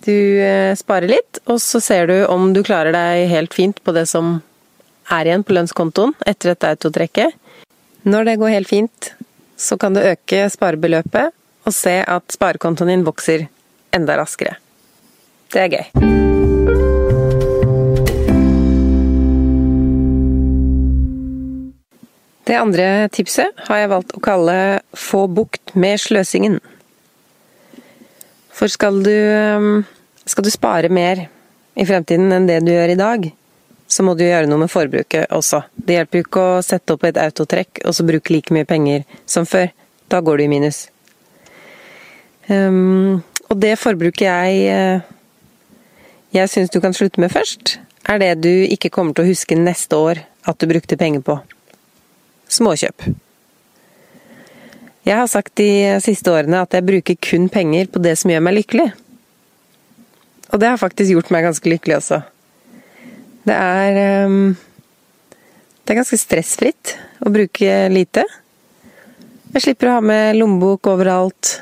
Du 0.00 0.40
sparer 0.80 1.12
litt, 1.12 1.42
og 1.44 1.60
så 1.60 1.76
ser 1.84 2.08
du 2.08 2.14
om 2.24 2.54
du 2.56 2.62
klarer 2.64 2.96
deg 2.96 3.28
helt 3.28 3.52
fint 3.52 3.82
på 3.84 3.92
det 3.92 4.06
som 4.08 4.38
er 5.12 5.28
igjen 5.28 5.44
på 5.44 5.58
lønnskontoen 5.58 6.16
etter 6.24 6.54
dette 6.54 6.72
autotrekket. 6.72 7.36
Når 8.02 8.24
det 8.24 8.38
går 8.40 8.54
helt 8.54 8.68
fint, 8.68 9.12
så 9.60 9.76
kan 9.76 9.92
du 9.92 10.00
øke 10.00 10.46
sparebeløpet 10.48 11.34
og 11.68 11.74
se 11.76 11.98
at 12.00 12.32
sparekontoen 12.32 12.88
din 12.88 13.04
vokser 13.04 13.44
enda 13.92 14.16
raskere. 14.16 14.56
Det 15.52 15.60
er 15.60 15.74
gøy. 15.74 15.84
Det 22.48 22.56
andre 22.56 22.86
tipset 23.12 23.60
har 23.68 23.82
jeg 23.82 23.90
valgt 23.92 24.16
å 24.16 24.22
kalle 24.24 24.80
'få 24.96 25.26
bukt 25.28 25.76
med 25.76 26.00
sløsingen'. 26.00 26.58
For 28.50 28.66
skal 28.66 29.02
du, 29.02 29.84
skal 30.26 30.44
du 30.44 30.50
spare 30.50 30.88
mer 30.88 31.28
i 31.76 31.84
fremtiden 31.84 32.32
enn 32.32 32.48
det 32.48 32.64
du 32.64 32.72
gjør 32.72 32.88
i 32.88 32.98
dag, 32.98 33.32
så 33.90 34.04
må 34.06 34.14
du 34.14 34.22
gjøre 34.22 34.46
noe 34.46 34.62
med 34.62 34.70
forbruket 34.70 35.32
også. 35.34 35.64
Det 35.74 35.98
hjelper 35.98 36.20
jo 36.20 36.26
ikke 36.26 36.42
å 36.46 36.62
sette 36.64 36.94
opp 36.94 37.06
et 37.08 37.18
autotrekk 37.18 37.82
og 37.84 37.96
så 37.96 38.06
bruke 38.06 38.32
like 38.32 38.54
mye 38.54 38.68
penger 38.68 39.02
som 39.26 39.48
før. 39.48 39.72
Da 40.10 40.20
går 40.22 40.38
du 40.38 40.44
i 40.46 40.50
minus. 40.50 40.84
Um, 42.50 43.22
og 43.50 43.58
det 43.62 43.76
forbruket 43.78 44.26
jeg 44.26 44.62
eh, 44.70 45.08
jeg 46.30 46.46
syns 46.46 46.70
du 46.70 46.78
kan 46.82 46.94
slutte 46.94 47.18
med 47.18 47.32
først, 47.34 47.80
er 48.06 48.20
det 48.22 48.34
du 48.44 48.52
ikke 48.70 48.92
kommer 48.94 49.14
til 49.14 49.26
å 49.26 49.30
huske 49.32 49.56
neste 49.58 49.98
år 49.98 50.22
at 50.46 50.62
du 50.62 50.68
brukte 50.70 50.98
penger 50.98 51.24
på. 51.26 51.40
Småkjøp. 52.50 53.02
Jeg 55.06 55.16
har 55.16 55.26
sagt 55.30 55.56
de 55.58 55.98
siste 56.04 56.30
årene 56.30 56.62
at 56.62 56.76
jeg 56.76 56.86
bruker 56.86 57.18
kun 57.18 57.48
penger 57.50 57.90
på 57.90 58.02
det 58.04 58.14
som 58.20 58.30
gjør 58.30 58.44
meg 58.46 58.60
lykkelig. 58.60 58.86
Og 60.50 60.62
det 60.62 60.70
har 60.70 60.78
faktisk 60.78 61.16
gjort 61.16 61.32
meg 61.34 61.48
ganske 61.48 61.72
lykkelig 61.72 61.98
også. 61.98 62.20
Det 63.46 63.56
er 63.56 64.26
um, 64.26 64.52
Det 65.84 65.94
er 65.94 66.00
ganske 66.02 66.18
stressfritt 66.20 66.94
å 67.24 67.32
bruke 67.32 67.78
lite. 67.90 68.24
Jeg 69.54 69.64
slipper 69.64 69.90
å 69.90 69.96
ha 69.96 70.04
med 70.04 70.36
lommebok 70.38 70.86
overalt 70.92 71.56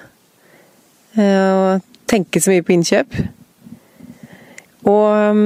eh, 1.17 1.49
og 1.49 1.87
tenke 2.11 2.43
så 2.43 2.53
mye 2.53 2.65
på 2.67 2.75
innkjøp. 2.75 3.17
Og 4.85 5.07
um, 5.33 5.41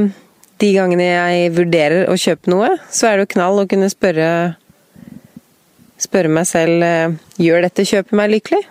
de 0.59 0.73
gangene 0.75 1.07
jeg 1.07 1.53
vurderer 1.55 2.11
å 2.11 2.19
kjøpe 2.19 2.51
noe, 2.51 2.73
så 2.91 3.09
er 3.09 3.17
det 3.17 3.29
jo 3.29 3.33
knall 3.37 3.63
å 3.63 3.69
kunne 3.71 3.91
spørre 3.93 4.29
spørre 6.03 6.31
meg 6.35 6.49
selv 6.51 6.83
eh, 6.83 7.15
gjør 7.39 7.69
dette 7.69 7.87
kjøpet 7.87 8.19
meg 8.19 8.33
lykkelig? 8.35 8.63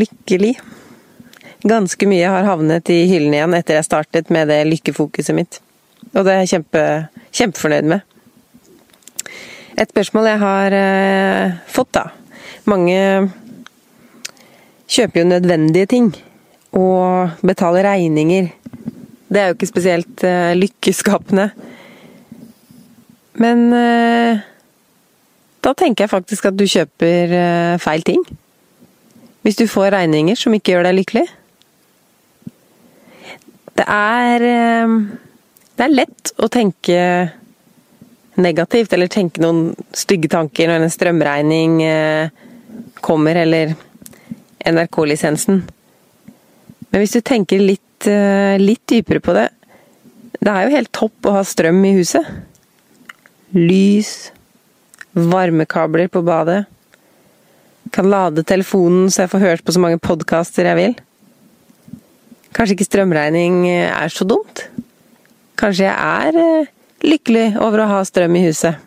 Lykkelig? 0.00 0.54
Ganske 1.66 2.06
mye 2.08 2.28
har 2.30 2.46
havnet 2.48 2.88
i 2.92 3.02
hyllen 3.10 3.34
igjen 3.36 3.56
etter 3.56 3.78
jeg 3.78 3.88
startet 3.88 4.30
med 4.32 4.48
det 4.50 4.62
lykkefokuset 4.68 5.36
mitt. 5.36 5.60
Og 6.14 6.24
det 6.24 6.32
er 6.32 6.42
jeg 6.44 6.54
kjempe, 6.54 6.84
kjempefornøyd 7.36 7.90
med. 7.92 8.06
Et 9.80 9.88
spørsmål 9.88 10.28
jeg 10.28 10.40
har 10.40 10.76
eh, 10.76 11.60
fått, 11.70 11.92
da. 11.96 12.08
Mange 12.68 12.98
kjøper 14.90 15.22
jo 15.22 15.30
nødvendige 15.30 15.90
ting. 15.90 16.10
Og 16.76 17.40
betaler 17.46 17.88
regninger. 17.88 18.50
Det 19.30 19.40
er 19.40 19.50
jo 19.50 19.56
ikke 19.56 19.70
spesielt 19.70 20.24
eh, 20.26 20.52
lykkeskapende. 20.58 21.50
Men 23.40 23.66
eh, 23.72 24.42
da 25.64 25.74
tenker 25.76 26.04
jeg 26.04 26.12
faktisk 26.12 26.50
at 26.50 26.58
du 26.58 26.66
kjøper 26.68 27.34
eh, 27.36 27.80
feil 27.82 28.04
ting. 28.06 28.24
Hvis 29.46 29.56
du 29.56 29.66
får 29.70 29.94
regninger 29.94 30.36
som 30.36 30.54
ikke 30.56 30.74
gjør 30.74 30.90
deg 30.90 30.98
lykkelig. 30.98 31.26
Det 33.80 33.86
er 33.88 34.44
ehm, 34.44 34.96
Det 35.76 35.86
er 35.86 35.94
lett 35.94 36.32
å 36.36 36.48
tenke 36.52 36.96
negativt, 38.40 38.92
eller 38.92 39.08
tenke 39.08 39.40
noen 39.40 39.70
stygge 39.96 40.28
tanker 40.32 40.68
når 40.68 40.84
en 40.84 40.92
strømregning 40.92 41.78
eh, 41.84 42.32
kommer, 43.04 43.36
eller 43.40 43.72
NRK-lisensen. 44.68 45.62
Men 46.90 47.02
hvis 47.02 47.16
du 47.16 47.20
tenker 47.24 47.60
litt, 47.60 48.08
eh, 48.08 48.60
litt 48.60 48.84
dypere 48.88 49.20
på 49.24 49.34
det 49.36 49.48
Det 50.40 50.52
er 50.52 50.64
jo 50.64 50.76
helt 50.76 50.92
topp 50.96 51.28
å 51.28 51.34
ha 51.38 51.42
strøm 51.44 51.80
i 51.84 51.96
huset. 51.98 52.28
Lys, 53.56 54.30
varmekabler 55.12 56.08
på 56.08 56.22
badet. 56.24 56.62
Kan 57.92 58.08
lade 58.12 58.44
telefonen 58.44 59.10
så 59.10 59.24
jeg 59.24 59.32
får 59.34 59.46
hørt 59.46 59.64
på 59.64 59.76
så 59.76 59.82
mange 59.82 60.00
podkaster 60.00 60.68
jeg 60.68 60.78
vil. 60.80 60.94
Kanskje 62.56 62.76
ikke 62.76 62.88
strømregning 62.88 63.62
er 63.70 64.12
så 64.12 64.26
dumt? 64.26 64.66
Kanskje 65.60 65.86
jeg 65.86 65.94
er 65.96 66.38
eh, 66.40 66.70
lykkelig 67.06 67.46
over 67.60 67.84
å 67.84 67.90
ha 67.92 68.04
strøm 68.06 68.38
i 68.38 68.44
huset? 68.48 68.78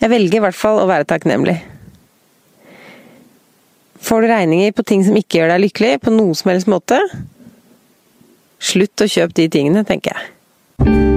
Jeg 0.00 0.12
velger 0.12 0.38
i 0.38 0.44
hvert 0.44 0.56
fall 0.56 0.78
å 0.80 0.88
være 0.88 1.08
takknemlig. 1.08 1.56
Får 4.06 4.22
du 4.22 4.30
regninger 4.30 4.76
på 4.76 4.84
ting 4.86 5.02
som 5.02 5.16
ikke 5.18 5.40
gjør 5.40 5.54
deg 5.54 5.64
lykkelig, 5.64 5.96
på 6.04 6.14
noen 6.14 6.36
som 6.38 6.52
helst 6.52 6.70
måte, 6.70 7.00
slutt 8.62 9.02
å 9.02 9.10
kjøpe 9.10 9.40
de 9.40 9.50
tingene, 9.58 9.84
tenker 9.88 10.14
jeg. 10.14 11.15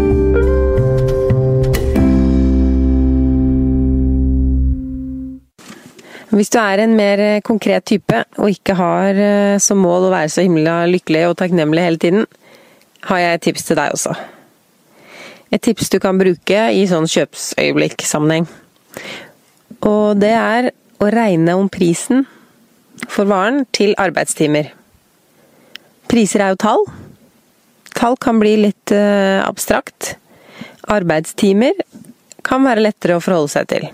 Hvis 6.30 6.52
du 6.54 6.60
er 6.62 6.84
en 6.84 6.92
mer 6.94 7.22
eh, 7.24 7.42
konkret 7.42 7.88
type, 7.90 8.24
og 8.38 8.52
ikke 8.54 8.76
har 8.78 9.18
eh, 9.18 9.56
som 9.62 9.80
mål 9.82 10.08
å 10.08 10.12
være 10.14 10.30
så 10.30 10.46
himla 10.46 10.84
lykkelig 10.92 11.24
og 11.32 11.38
takknemlig 11.40 11.86
hele 11.86 12.02
tiden, 12.02 12.28
har 13.10 13.22
jeg 13.24 13.38
et 13.38 13.46
tips 13.48 13.66
til 13.66 13.80
deg 13.80 13.96
også. 13.96 14.14
Et 15.50 15.64
tips 15.66 15.90
du 15.90 15.98
kan 16.04 16.20
bruke 16.20 16.66
i 16.76 16.84
sånn 16.90 17.10
kjøpsøyeblikk-sammenheng. 17.10 18.46
Og 19.90 20.20
det 20.22 20.36
er 20.36 20.70
å 21.02 21.10
regne 21.10 21.56
om 21.58 21.70
prisen 21.72 22.28
for 23.10 23.30
varen 23.30 23.64
til 23.74 23.96
arbeidstimer. 23.98 24.70
Priser 26.12 26.44
er 26.44 26.54
jo 26.54 26.60
tall. 26.62 26.86
Tall 27.98 28.18
kan 28.22 28.38
bli 28.42 28.56
litt 28.68 28.94
uh, 28.94 29.40
abstrakt. 29.46 30.14
Arbeidstimer 30.90 31.78
kan 32.46 32.66
være 32.66 32.86
lettere 32.86 33.18
å 33.18 33.24
forholde 33.24 33.54
seg 33.56 33.70
til. 33.72 33.90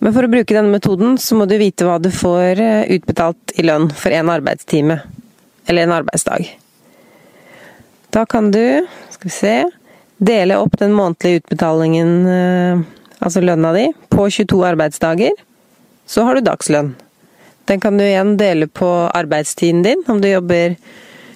Men 0.00 0.14
for 0.16 0.24
å 0.24 0.30
bruke 0.32 0.56
denne 0.56 0.72
metoden, 0.72 1.18
så 1.20 1.36
må 1.36 1.44
du 1.48 1.58
vite 1.60 1.84
hva 1.84 1.98
du 2.00 2.08
får 2.14 2.60
eh, 2.64 2.92
utbetalt 2.96 3.52
i 3.60 3.66
lønn 3.68 3.90
for 3.92 4.14
en 4.16 4.32
arbeidstime. 4.32 4.96
Eller 5.68 5.84
en 5.84 5.92
arbeidsdag. 5.98 6.48
Da 8.10 8.24
kan 8.26 8.48
du, 8.50 8.88
skal 9.12 9.28
vi 9.28 9.34
se, 9.34 9.54
dele 10.16 10.56
opp 10.60 10.78
den 10.80 10.96
månedlige 10.96 11.42
utbetalingen, 11.42 12.16
eh, 12.32 12.82
altså 13.20 13.44
lønna 13.44 13.74
di, 13.76 13.84
på 14.08 14.24
22 14.32 14.64
arbeidsdager. 14.72 15.36
Så 16.08 16.24
har 16.24 16.36
du 16.36 16.48
dagslønn. 16.48 16.94
Den 17.68 17.84
kan 17.84 18.00
du 18.00 18.06
igjen 18.08 18.34
dele 18.40 18.66
på 18.72 18.88
arbeidstiden 19.12 19.84
din, 19.84 20.00
om 20.08 20.24
du 20.24 20.32
jobber 20.32 20.78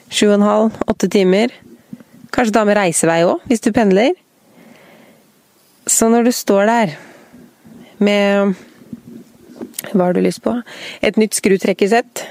7,5-8 0.09 1.13
timer. 1.13 1.53
Kanskje 2.33 2.57
da 2.57 2.65
med 2.65 2.81
reisevei 2.81 3.23
òg, 3.29 3.45
hvis 3.47 3.63
du 3.63 3.75
pendler. 3.77 4.17
Så 5.85 6.09
når 6.09 6.27
du 6.27 6.33
står 6.33 6.71
der 6.73 6.97
med 8.05 8.55
Hva 9.93 10.09
har 10.09 10.17
du 10.17 10.23
lyst 10.25 10.43
på? 10.45 10.55
Et 11.05 11.17
nytt 11.21 11.37
skrutrekkersett, 11.37 12.25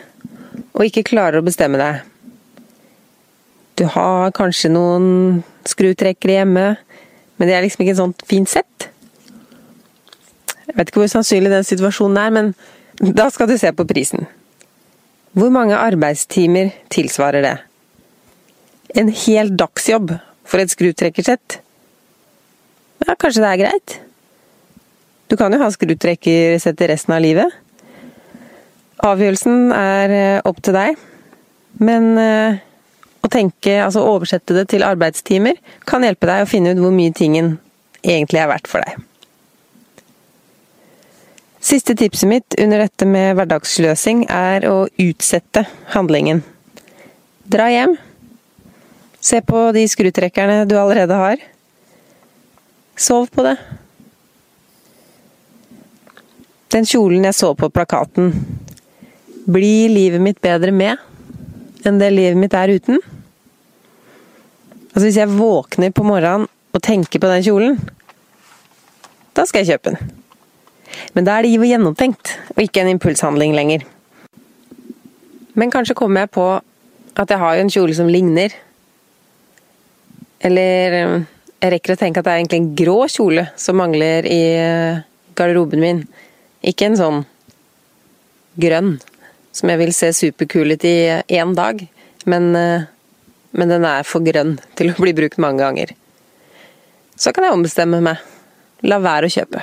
og 0.74 0.86
ikke 0.88 1.06
klarer 1.08 1.40
å 1.40 1.46
bestemme 1.46 1.80
deg. 1.80 2.02
Du 3.80 3.86
har 3.90 4.34
kanskje 4.36 4.70
noen 4.74 5.42
skrutrekkere 5.66 6.42
hjemme, 6.42 6.66
men 7.38 7.50
det 7.50 7.56
er 7.56 7.66
liksom 7.66 7.84
ikke 7.86 7.96
et 7.96 8.02
sånt 8.02 8.26
fint 8.30 8.52
sett. 8.52 8.90
Jeg 10.68 10.78
vet 10.78 10.90
ikke 10.90 11.04
hvor 11.04 11.12
sannsynlig 11.12 11.52
den 11.54 11.66
situasjonen 11.68 12.20
er, 12.22 12.34
men 12.34 13.14
da 13.18 13.30
skal 13.34 13.50
du 13.50 13.56
se 13.58 13.72
på 13.74 13.86
prisen. 13.90 14.28
Hvor 15.34 15.50
mange 15.54 15.78
arbeidstimer 15.78 16.72
tilsvarer 16.94 17.46
det? 17.46 17.56
En 18.98 19.10
hel 19.10 19.50
dagsjobb 19.58 20.14
for 20.46 20.62
et 20.62 20.74
skrutrekkersett? 20.74 21.58
Ja, 23.04 23.16
kanskje 23.18 23.42
det 23.42 23.50
er 23.50 23.62
greit? 23.64 23.96
Du 25.34 25.38
kan 25.38 25.50
jo 25.50 25.58
ha 25.64 25.68
skrutrekkersett 25.74 26.82
resten 26.92 27.16
av 27.16 27.24
livet. 27.24 27.50
Avgjørelsen 29.02 29.72
er 29.74 30.14
eh, 30.14 30.44
opp 30.46 30.60
til 30.62 30.76
deg, 30.78 31.00
men 31.82 32.06
eh, 32.22 32.60
å 33.26 33.32
tenke, 33.34 33.80
altså 33.82 34.04
oversette 34.06 34.54
det 34.54 34.68
til 34.70 34.86
arbeidstimer 34.86 35.58
kan 35.90 36.06
hjelpe 36.06 36.30
deg 36.30 36.46
å 36.46 36.52
finne 36.54 36.76
ut 36.76 36.84
hvor 36.86 36.94
mye 36.94 37.18
tingen 37.18 37.56
egentlig 38.06 38.44
er 38.44 38.54
verdt 38.54 38.70
for 38.70 38.86
deg. 38.86 39.02
Siste 41.66 41.98
tipset 41.98 42.30
mitt 42.30 42.62
under 42.62 42.86
dette 42.86 43.10
med 43.10 43.34
hverdagsløsing 43.34 44.28
er 44.30 44.70
å 44.70 44.84
utsette 45.02 45.66
handlingen. 45.98 46.46
Dra 47.50 47.74
hjem. 47.74 47.98
Se 49.18 49.42
på 49.42 49.72
de 49.74 49.90
skrutrekkerne 49.90 50.68
du 50.70 50.78
allerede 50.78 51.18
har. 51.26 51.48
Sov 52.94 53.34
på 53.34 53.50
det. 53.50 53.58
Den 56.74 56.88
kjolen 56.90 57.28
jeg 57.28 57.38
så 57.38 57.52
på 57.54 57.70
plakaten. 57.70 58.32
Blir 59.46 59.92
livet 59.94 60.24
mitt 60.24 60.40
bedre 60.42 60.74
med 60.74 60.98
enn 61.84 62.00
det 62.00 62.14
livet 62.14 62.40
mitt 62.40 62.56
er 62.56 62.72
uten? 62.74 63.02
Altså 64.94 65.06
Hvis 65.06 65.20
jeg 65.20 65.36
våkner 65.36 65.92
på 65.94 66.06
morgenen 66.08 66.48
og 66.74 66.82
tenker 66.82 67.22
på 67.22 67.30
den 67.30 67.44
kjolen, 67.46 67.78
da 69.34 69.46
skal 69.46 69.62
jeg 69.62 69.74
kjøpe 69.74 69.94
den. 69.94 70.14
Men 71.14 71.26
da 71.26 71.36
er 71.36 71.46
det 71.46 71.52
livet 71.52 71.74
gjennomtenkt, 71.74 72.34
og 72.54 72.62
ikke 72.64 72.82
en 72.84 72.94
impulshandling 72.94 73.54
lenger. 73.58 73.86
Men 75.54 75.74
kanskje 75.74 75.98
kommer 75.98 76.24
jeg 76.24 76.34
på 76.34 76.48
at 76.54 77.30
jeg 77.30 77.42
har 77.42 77.56
jo 77.56 77.66
en 77.66 77.74
kjole 77.74 77.98
som 77.98 78.10
ligner. 78.10 78.54
Eller 80.42 80.98
eh, 80.98 81.16
jeg 81.62 81.74
rekker 81.76 81.94
å 81.94 82.00
tenke 82.00 82.22
at 82.22 82.28
det 82.28 82.34
er 82.34 82.42
egentlig 82.42 82.62
en 82.62 82.72
grå 82.78 82.98
kjole 83.12 83.48
som 83.60 83.78
mangler 83.78 84.26
i 84.30 84.42
eh, 84.58 85.04
garderoben 85.38 85.84
min. 85.84 86.06
Ikke 86.64 86.88
en 86.88 87.00
sånn 87.00 87.22
grønn, 88.60 88.96
som 89.54 89.72
jeg 89.72 89.82
vil 89.82 89.94
se 89.96 90.12
superkul 90.16 90.76
ut 90.76 90.86
i 90.88 90.96
én 91.28 91.54
dag. 91.58 91.82
Men, 92.26 92.56
eh, 92.56 92.86
men 93.52 93.70
den 93.70 93.86
er 93.86 94.08
for 94.08 94.24
grønn 94.24 94.58
til 94.78 94.94
å 94.94 95.00
bli 95.02 95.14
brukt 95.14 95.38
mange 95.38 95.60
ganger. 95.60 95.94
Så 97.16 97.34
kan 97.34 97.46
jeg 97.46 97.54
ombestemme 97.54 98.02
meg. 98.02 98.18
La 98.84 99.00
være 99.00 99.30
å 99.30 99.32
kjøpe. 99.32 99.62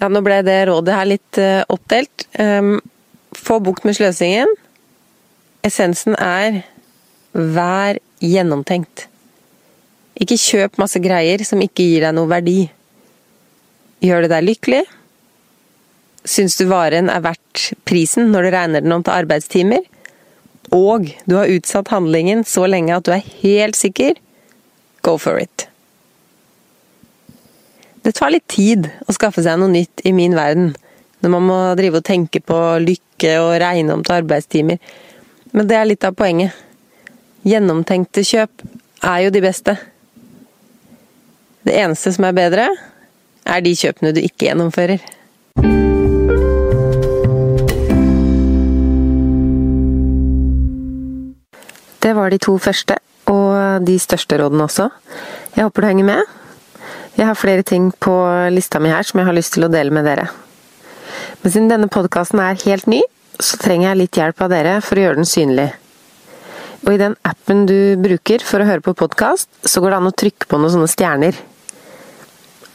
Ja, 0.00 0.08
nå 0.08 0.22
ble 0.24 0.40
det 0.42 0.64
rådet 0.70 0.96
her 0.96 1.06
litt 1.06 1.38
uh, 1.38 1.60
oppdelt. 1.68 2.24
Um, 2.40 2.78
få 3.36 3.58
bukt 3.60 3.84
med 3.84 3.98
sløsingen. 3.98 4.48
Essensen 5.66 6.16
er 6.16 6.62
vær 7.36 8.00
gjennomtenkt. 8.24 9.04
Ikke 10.20 10.40
kjøp 10.40 10.80
masse 10.80 10.98
greier 11.04 11.44
som 11.44 11.60
ikke 11.60 11.84
gir 11.84 12.06
deg 12.06 12.16
noe 12.16 12.30
verdi. 12.32 12.64
Gjør 14.00 14.24
det 14.24 14.32
deg 14.32 14.46
lykkelig? 14.46 14.82
Syns 16.28 16.56
du 16.60 16.66
varen 16.68 17.08
er 17.12 17.24
verdt 17.24 17.70
prisen 17.88 18.30
når 18.32 18.46
du 18.46 18.54
regner 18.54 18.84
den 18.84 18.94
om 18.96 19.04
til 19.04 19.16
arbeidstimer? 19.16 19.84
Og 20.72 21.10
du 21.26 21.34
har 21.36 21.50
utsatt 21.50 21.90
handlingen 21.92 22.44
så 22.46 22.66
lenge 22.70 22.94
at 22.96 23.08
du 23.08 23.12
er 23.12 23.26
helt 23.42 23.76
sikker? 23.76 24.16
Go 25.04 25.16
for 25.20 25.40
it. 25.40 25.66
Det 28.00 28.14
tar 28.16 28.32
litt 28.32 28.48
tid 28.48 28.88
å 29.08 29.12
skaffe 29.12 29.42
seg 29.44 29.58
noe 29.60 29.72
nytt 29.72 30.00
i 30.08 30.12
min 30.16 30.36
verden, 30.36 30.72
når 31.20 31.32
man 31.34 31.48
må 31.48 31.58
drive 31.76 32.00
og 32.00 32.06
tenke 32.08 32.40
på 32.40 32.58
lykke 32.80 33.34
og 33.42 33.58
regne 33.60 33.96
om 33.96 34.04
til 34.04 34.16
arbeidstimer. 34.22 34.80
Men 35.52 35.68
det 35.68 35.76
er 35.76 35.88
litt 35.90 36.06
av 36.08 36.16
poenget. 36.16 36.54
Gjennomtenkte 37.44 38.24
kjøp 38.24 38.64
er 39.04 39.26
jo 39.26 39.34
de 39.34 39.42
beste. 39.44 39.76
Det 41.68 41.76
eneste 41.76 42.12
som 42.16 42.24
er 42.28 42.36
bedre, 42.36 42.70
er 43.46 43.64
de 43.64 43.72
kjøpene 43.76 44.12
du 44.16 44.20
ikke 44.22 44.48
gjennomfører. 44.48 45.00
Det 52.00 52.12
var 52.16 52.32
de 52.32 52.38
to 52.40 52.56
første, 52.58 52.96
og 53.28 53.84
de 53.86 53.98
største 54.00 54.38
rådene 54.40 54.64
også. 54.64 54.88
Jeg 55.56 55.66
håper 55.66 55.82
du 55.82 55.86
henger 55.90 56.08
med. 56.08 56.22
Jeg 57.18 57.26
har 57.28 57.36
flere 57.36 57.62
ting 57.66 57.90
på 57.92 58.14
lista 58.54 58.80
mi 58.80 58.88
her 58.88 59.04
som 59.04 59.20
jeg 59.20 59.28
har 59.28 59.36
lyst 59.36 59.52
til 59.56 59.66
å 59.66 59.72
dele 59.72 59.92
med 59.92 60.06
dere. 60.08 60.30
Men 61.42 61.52
siden 61.52 61.68
denne 61.68 61.90
podkasten 61.92 62.40
er 62.40 62.58
helt 62.64 62.88
ny, 62.88 63.02
så 63.40 63.58
trenger 63.60 63.90
jeg 63.90 64.00
litt 64.00 64.18
hjelp 64.20 64.42
av 64.44 64.52
dere 64.52 64.74
for 64.84 64.96
å 64.96 65.04
gjøre 65.04 65.20
den 65.20 65.28
synlig. 65.28 65.68
Og 66.86 66.94
i 66.94 67.00
den 67.00 67.16
appen 67.28 67.66
du 67.68 67.96
bruker 68.00 68.44
for 68.44 68.62
å 68.62 68.68
høre 68.68 68.84
på 68.84 68.96
podkast, 68.96 69.50
så 69.68 69.82
går 69.82 69.92
det 69.92 70.00
an 70.00 70.08
å 70.10 70.16
trykke 70.22 70.48
på 70.48 70.60
noen 70.60 70.72
sånne 70.78 70.92
stjerner. 70.92 71.36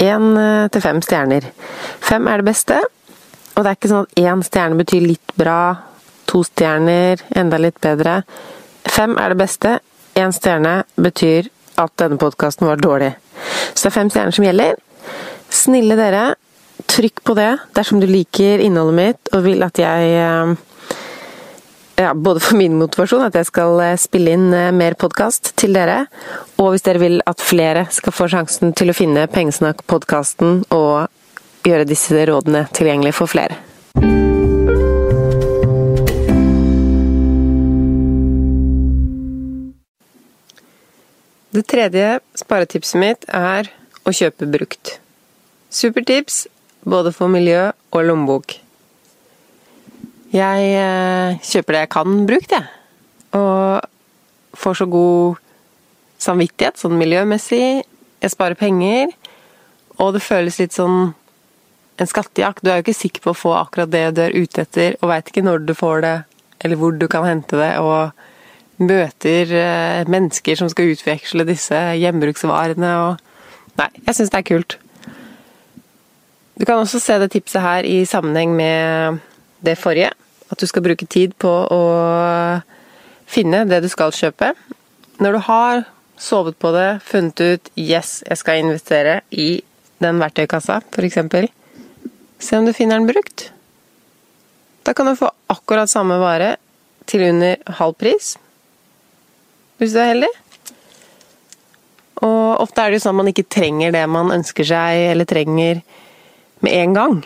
Én 0.03 0.38
eh, 0.38 0.67
til 0.71 0.84
fem 0.84 1.01
stjerner. 1.03 1.49
Fem 2.03 2.27
er 2.27 2.41
det 2.41 2.49
beste, 2.49 2.79
og 3.55 3.63
det 3.63 3.69
er 3.69 3.77
ikke 3.77 3.91
sånn 3.91 4.08
at 4.08 4.23
én 4.25 4.43
stjerne 4.43 4.79
betyr 4.79 5.05
litt 5.05 5.36
bra, 5.39 5.60
to 6.27 6.41
stjerner 6.43 7.21
enda 7.38 7.60
litt 7.62 7.79
bedre. 7.84 8.21
Fem 8.86 9.15
er 9.21 9.31
det 9.31 9.39
beste, 9.39 9.77
én 10.19 10.34
stjerne 10.36 10.81
betyr 10.99 11.47
at 11.79 11.93
denne 11.99 12.19
podkasten 12.19 12.67
var 12.67 12.81
dårlig. 12.81 13.13
Så 13.73 13.86
det 13.86 13.91
er 13.91 13.97
fem 13.99 14.12
stjerner 14.12 14.36
som 14.36 14.47
gjelder. 14.47 14.79
Snille 15.51 15.97
dere, 15.99 16.25
trykk 16.91 17.23
på 17.25 17.36
det 17.38 17.51
dersom 17.75 18.01
du 18.01 18.08
liker 18.10 18.62
innholdet 18.63 18.97
mitt 18.99 19.31
og 19.34 19.45
vil 19.47 19.63
at 19.65 19.79
jeg 19.79 20.15
eh, 20.19 20.55
ja, 21.95 22.13
både 22.13 22.39
for 22.39 22.58
min 22.58 22.75
motivasjon, 22.77 23.23
at 23.27 23.36
jeg 23.39 23.47
skal 23.49 23.79
eh, 23.84 23.97
spille 23.99 24.34
inn 24.36 24.49
eh, 24.53 24.71
mer 24.75 24.97
podkast 24.99 25.53
til 25.60 25.75
dere, 25.75 26.05
og 26.60 26.73
hvis 26.73 26.84
dere 26.86 27.01
vil 27.01 27.21
at 27.27 27.43
flere 27.43 27.86
skal 27.93 28.15
få 28.15 28.27
sjansen 28.31 28.75
til 28.75 28.91
å 28.91 28.97
finne 28.97 29.27
Pengesnakk-podkasten 29.31 30.65
og 30.75 31.08
gjøre 31.65 31.88
disse 31.89 32.25
rådene 32.27 32.65
tilgjengelig 32.75 33.15
for 33.17 33.31
flere. 33.31 33.58
Det 41.55 41.63
tredje 41.71 42.17
sparetipset 42.36 42.99
mitt 42.99 43.23
er 43.31 43.71
å 44.03 44.12
kjøpe 44.12 44.49
brukt. 44.51 44.97
Supertips 45.71 46.43
både 46.84 47.15
for 47.15 47.31
miljø 47.31 47.69
og 47.95 48.03
lommebok. 48.03 48.60
Jeg 50.36 50.71
eh, 50.76 51.38
kjøper 51.48 51.78
det 51.78 51.84
jeg 51.86 51.91
kan 51.95 52.15
brukt, 52.28 52.52
jeg. 52.52 52.65
Og 53.39 54.60
får 54.60 54.80
så 54.82 54.88
god 54.91 55.39
samvittighet 56.21 56.80
sånn 56.80 56.98
miljømessig. 57.00 57.86
Jeg 58.24 58.34
sparer 58.34 58.60
penger. 58.60 59.13
Og 59.95 60.15
det 60.15 60.24
føles 60.26 60.60
litt 60.60 60.76
sånn 60.76 61.13
en 61.95 62.12
skattejakt. 62.12 62.63
Du 62.63 62.71
er 62.71 62.82
jo 62.82 62.86
ikke 62.86 62.98
sikker 62.98 63.24
på 63.24 63.32
å 63.32 63.39
få 63.45 63.54
akkurat 63.56 63.91
det 63.91 64.10
du 64.17 64.26
er 64.26 64.36
ute 64.36 64.65
etter, 64.65 64.98
og 65.00 65.13
veit 65.13 65.32
ikke 65.32 65.45
når 65.45 65.63
du 65.63 65.76
får 65.78 66.04
det, 66.04 66.15
eller 66.65 66.80
hvor 66.82 66.98
du 67.00 67.08
kan 67.12 67.28
hente 67.28 67.60
det. 67.60 67.76
og 67.80 68.12
møter 68.76 69.52
eh, 69.56 70.08
mennesker 70.12 70.60
som 70.60 70.67
skal 70.67 70.91
utveksle 70.91 71.45
disse 71.48 71.78
hjemmebruksvarene 71.95 72.91
og 73.06 73.24
Nei, 73.76 73.89
jeg 74.08 74.15
syns 74.15 74.30
det 74.32 74.38
er 74.39 74.48
kult. 74.48 74.74
Du 76.56 76.63
kan 76.63 76.80
også 76.80 77.02
se 77.04 77.17
det 77.19 77.34
tipset 77.34 77.60
her 77.60 77.84
i 77.84 78.06
sammenheng 78.08 78.54
med 78.56 79.17
det 79.67 79.74
forrige. 79.76 80.13
At 80.51 80.62
du 80.62 80.67
skal 80.69 80.86
bruke 80.86 81.08
tid 81.10 81.34
på 81.41 81.49
å 81.49 81.81
finne 83.25 83.63
det 83.69 83.81
du 83.84 83.89
skal 83.89 84.13
kjøpe. 84.15 84.53
Når 85.19 85.38
du 85.38 85.41
har 85.47 85.86
sovet 86.21 86.58
på 86.60 86.71
det, 86.75 87.01
funnet 87.03 87.41
ut 87.41 87.69
'yes, 87.75 88.23
jeg 88.27 88.38
skal 88.38 88.60
investere 88.60 89.21
i 89.31 89.63
den 89.99 90.19
verktøykassa', 90.19 90.81
f.eks. 90.91 91.49
Se 92.39 92.58
om 92.58 92.65
du 92.65 92.73
finner 92.73 92.99
den 92.99 93.08
brukt. 93.08 93.51
Da 94.86 94.93
kan 94.93 95.05
du 95.05 95.15
få 95.15 95.31
akkurat 95.49 95.89
samme 95.89 96.19
vare 96.19 96.58
til 97.08 97.21
under 97.29 97.55
halv 97.67 97.95
pris 97.95 98.38
hvis 99.77 99.91
du 99.91 99.99
er 99.99 100.13
heldig. 100.13 100.31
Og 102.23 102.62
ofte 102.63 102.81
er 102.81 102.91
det 102.91 102.99
jo 102.99 103.03
sånn 103.05 103.17
at 103.17 103.21
man 103.23 103.31
ikke 103.31 103.49
trenger 103.51 103.91
det 103.91 104.05
man 104.08 104.31
ønsker 104.31 104.63
seg, 104.63 105.12
eller 105.12 105.27
trenger 105.27 105.81
med 106.63 106.71
en 106.71 106.93
gang. 106.95 107.17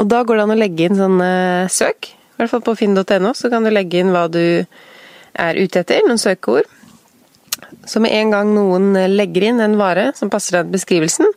Og 0.00 0.08
da 0.08 0.22
går 0.24 0.38
det 0.38 0.46
an 0.46 0.54
å 0.54 0.56
legge 0.56 0.86
inn 0.88 0.96
sånne 0.96 1.32
søk. 1.68 2.08
I 2.40 2.46
hvert 2.46 2.54
fall 2.54 2.62
på 2.64 2.72
finn.no 2.72 3.34
så 3.36 3.50
kan 3.52 3.66
du 3.66 3.68
legge 3.68 3.98
inn 4.00 4.14
hva 4.14 4.22
du 4.32 4.40
er 4.40 5.58
ute 5.60 5.82
etter, 5.82 6.00
noen 6.08 6.16
søkeord. 6.16 6.64
Så 7.84 8.00
med 8.00 8.14
en 8.16 8.32
gang 8.32 8.54
noen 8.54 8.94
legger 9.12 9.50
inn 9.50 9.60
en 9.60 9.76
vare 9.76 10.06
som 10.16 10.30
passer 10.32 10.56
deg 10.56 10.70
beskrivelsen, 10.72 11.28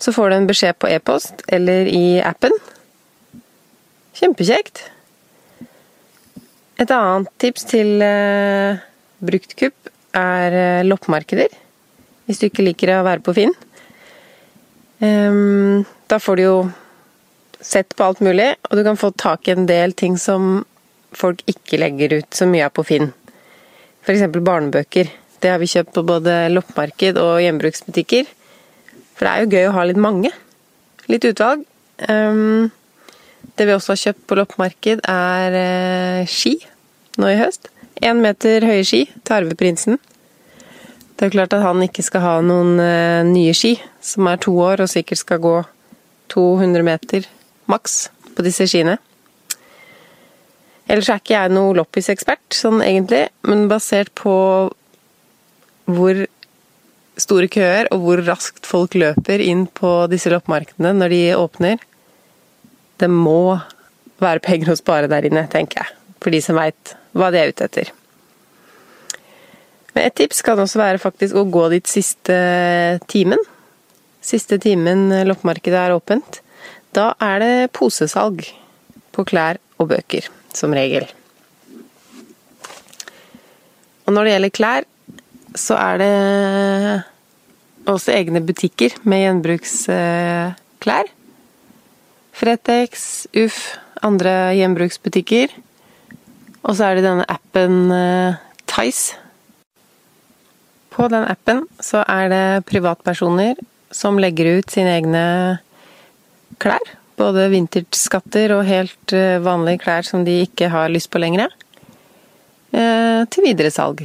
så 0.00 0.14
får 0.16 0.32
du 0.32 0.36
en 0.38 0.48
beskjed 0.48 0.78
på 0.80 0.88
e-post 0.88 1.44
eller 1.52 1.90
i 1.92 2.22
appen. 2.24 2.56
Kjempekjekt. 4.16 4.80
Et 6.80 6.88
annet 6.88 7.28
tips 7.44 7.68
til 7.68 8.00
uh, 8.00 8.80
Bruktkupp 9.28 9.92
er 10.16 10.56
uh, 10.56 10.86
loppemarkeder, 10.88 11.52
hvis 12.24 12.40
du 12.40 12.48
ikke 12.48 12.64
liker 12.64 12.96
å 12.96 13.04
være 13.04 13.24
på 13.28 13.36
Finn. 13.36 13.52
Um, 15.04 15.84
da 16.08 16.16
får 16.16 16.40
du 16.40 16.46
jo 16.46 16.58
sett 17.60 17.96
på 17.96 18.04
alt 18.04 18.20
mulig, 18.24 18.54
og 18.68 18.78
du 18.78 18.82
kan 18.86 18.98
få 18.98 19.12
tak 19.16 19.48
i 19.48 19.54
en 19.54 19.68
del 19.68 19.94
ting 19.96 20.16
som 20.20 20.64
folk 21.16 21.42
ikke 21.48 21.80
legger 21.80 22.18
ut 22.20 22.36
så 22.36 22.48
mye 22.48 22.66
av 22.68 22.74
på 22.76 22.84
Finn. 22.86 23.12
F.eks. 24.06 24.26
barnebøker. 24.36 25.10
Det 25.42 25.52
har 25.52 25.60
vi 25.60 25.68
kjøpt 25.70 25.94
på 25.96 26.04
både 26.06 26.46
loppemarked 26.52 27.18
og 27.20 27.40
hjemmebruksbutikker. 27.42 28.28
For 29.16 29.26
det 29.26 29.32
er 29.32 29.42
jo 29.42 29.52
gøy 29.56 29.68
å 29.68 29.76
ha 29.76 29.86
litt 29.88 30.00
mange. 30.00 30.32
Litt 31.10 31.26
utvalg. 31.28 31.64
Um, 32.08 32.68
det 33.56 33.66
vi 33.68 33.74
også 33.74 33.94
har 33.94 34.02
kjøpt 34.02 34.26
på 34.28 34.38
loppemarked, 34.38 35.04
er 35.08 35.56
uh, 35.56 36.28
ski 36.28 36.58
nå 37.20 37.32
i 37.32 37.38
høst. 37.40 37.70
Én 38.04 38.20
meter 38.20 38.66
høye 38.68 38.84
ski 38.84 39.06
til 39.24 39.38
arveprinsen. 39.38 40.00
Det 41.16 41.24
er 41.24 41.30
jo 41.30 41.38
klart 41.38 41.56
at 41.56 41.64
han 41.64 41.80
ikke 41.84 42.04
skal 42.04 42.24
ha 42.24 42.34
noen 42.44 42.76
uh, 42.76 43.24
nye 43.24 43.54
ski, 43.56 43.76
som 44.04 44.28
er 44.28 44.42
to 44.44 44.52
år 44.60 44.84
og 44.84 44.92
sikkert 44.92 45.22
skal 45.22 45.40
gå 45.42 45.56
200 46.34 46.84
meter 46.84 47.26
maks 47.70 48.06
på 48.36 48.44
disse 48.46 48.66
skiene. 48.68 48.96
Ellers 50.86 51.08
er 51.10 51.18
ikke 51.18 51.34
jeg 51.34 51.54
noe 51.54 51.74
loppisekspert, 51.74 52.46
sånn 52.54 52.82
egentlig, 52.84 53.26
men 53.48 53.66
basert 53.70 54.12
på 54.18 54.34
hvor 55.86 56.26
store 57.16 57.48
køer 57.50 57.88
og 57.94 58.02
hvor 58.04 58.22
raskt 58.26 58.68
folk 58.68 58.94
løper 58.98 59.42
inn 59.42 59.64
på 59.66 59.90
disse 60.12 60.30
loppemarkedene 60.30 60.92
når 60.98 61.14
de 61.14 61.20
åpner 61.38 61.84
Det 63.00 63.08
må 63.12 63.58
være 64.22 64.40
penger 64.44 64.72
å 64.72 64.78
spare 64.78 65.08
der 65.10 65.26
inne, 65.28 65.44
tenker 65.52 65.82
jeg, 65.82 65.96
for 66.22 66.32
de 66.32 66.40
som 66.40 66.56
veit 66.56 66.94
hva 67.16 67.28
de 67.32 67.40
er 67.40 67.52
ute 67.52 67.66
etter. 67.66 67.90
Men 69.92 70.06
et 70.06 70.16
tips 70.16 70.40
kan 70.44 70.60
også 70.60 70.80
være 70.80 71.00
faktisk 71.02 71.36
å 71.36 71.44
gå 71.48 71.66
dit 71.72 71.88
siste 71.88 72.36
timen. 73.12 73.40
Siste 74.24 74.56
timen 74.60 75.10
loppemarkedet 75.28 75.82
er 75.82 75.96
åpent. 75.96 76.40
Da 76.96 77.10
er 77.20 77.42
det 77.42 77.72
posesalg 77.76 78.46
på 79.12 79.24
klær 79.28 79.58
og 79.76 79.90
bøker 79.90 80.28
som 80.56 80.72
regel. 80.72 81.04
Og 84.06 84.14
når 84.14 84.24
det 84.24 84.32
gjelder 84.32 84.54
klær, 84.56 84.86
så 85.56 85.76
er 85.76 86.00
det 86.00 86.14
også 87.90 88.14
egne 88.14 88.40
butikker 88.44 88.96
med 89.04 89.24
gjenbruksklær. 89.24 91.12
Fretex, 92.36 93.26
Uff, 93.44 93.76
andre 94.04 94.54
gjenbruksbutikker. 94.56 95.52
Og 96.66 96.76
så 96.76 96.88
er 96.88 96.98
det 96.98 97.06
denne 97.06 97.28
appen 97.30 97.92
eh, 97.94 98.40
Tice. 98.68 99.16
På 100.92 101.08
den 101.12 101.28
appen 101.28 101.66
så 101.82 102.02
er 102.08 102.30
det 102.32 102.66
privatpersoner 102.68 103.60
som 103.92 104.18
legger 104.20 104.58
ut 104.58 104.72
sine 104.72 104.96
egne 104.96 105.24
klær 106.62 106.96
både 107.16 107.48
vintage-skatter 107.52 108.54
og 108.56 108.66
helt 108.68 109.14
eh, 109.16 109.38
vanlige 109.44 109.82
klær 109.84 110.06
som 110.06 110.24
de 110.26 110.42
ikke 110.44 110.70
har 110.72 110.92
lyst 110.92 111.10
på 111.12 111.20
lenger, 111.22 111.52
eh, 112.76 113.24
til 113.32 113.46
videresalg. 113.46 114.04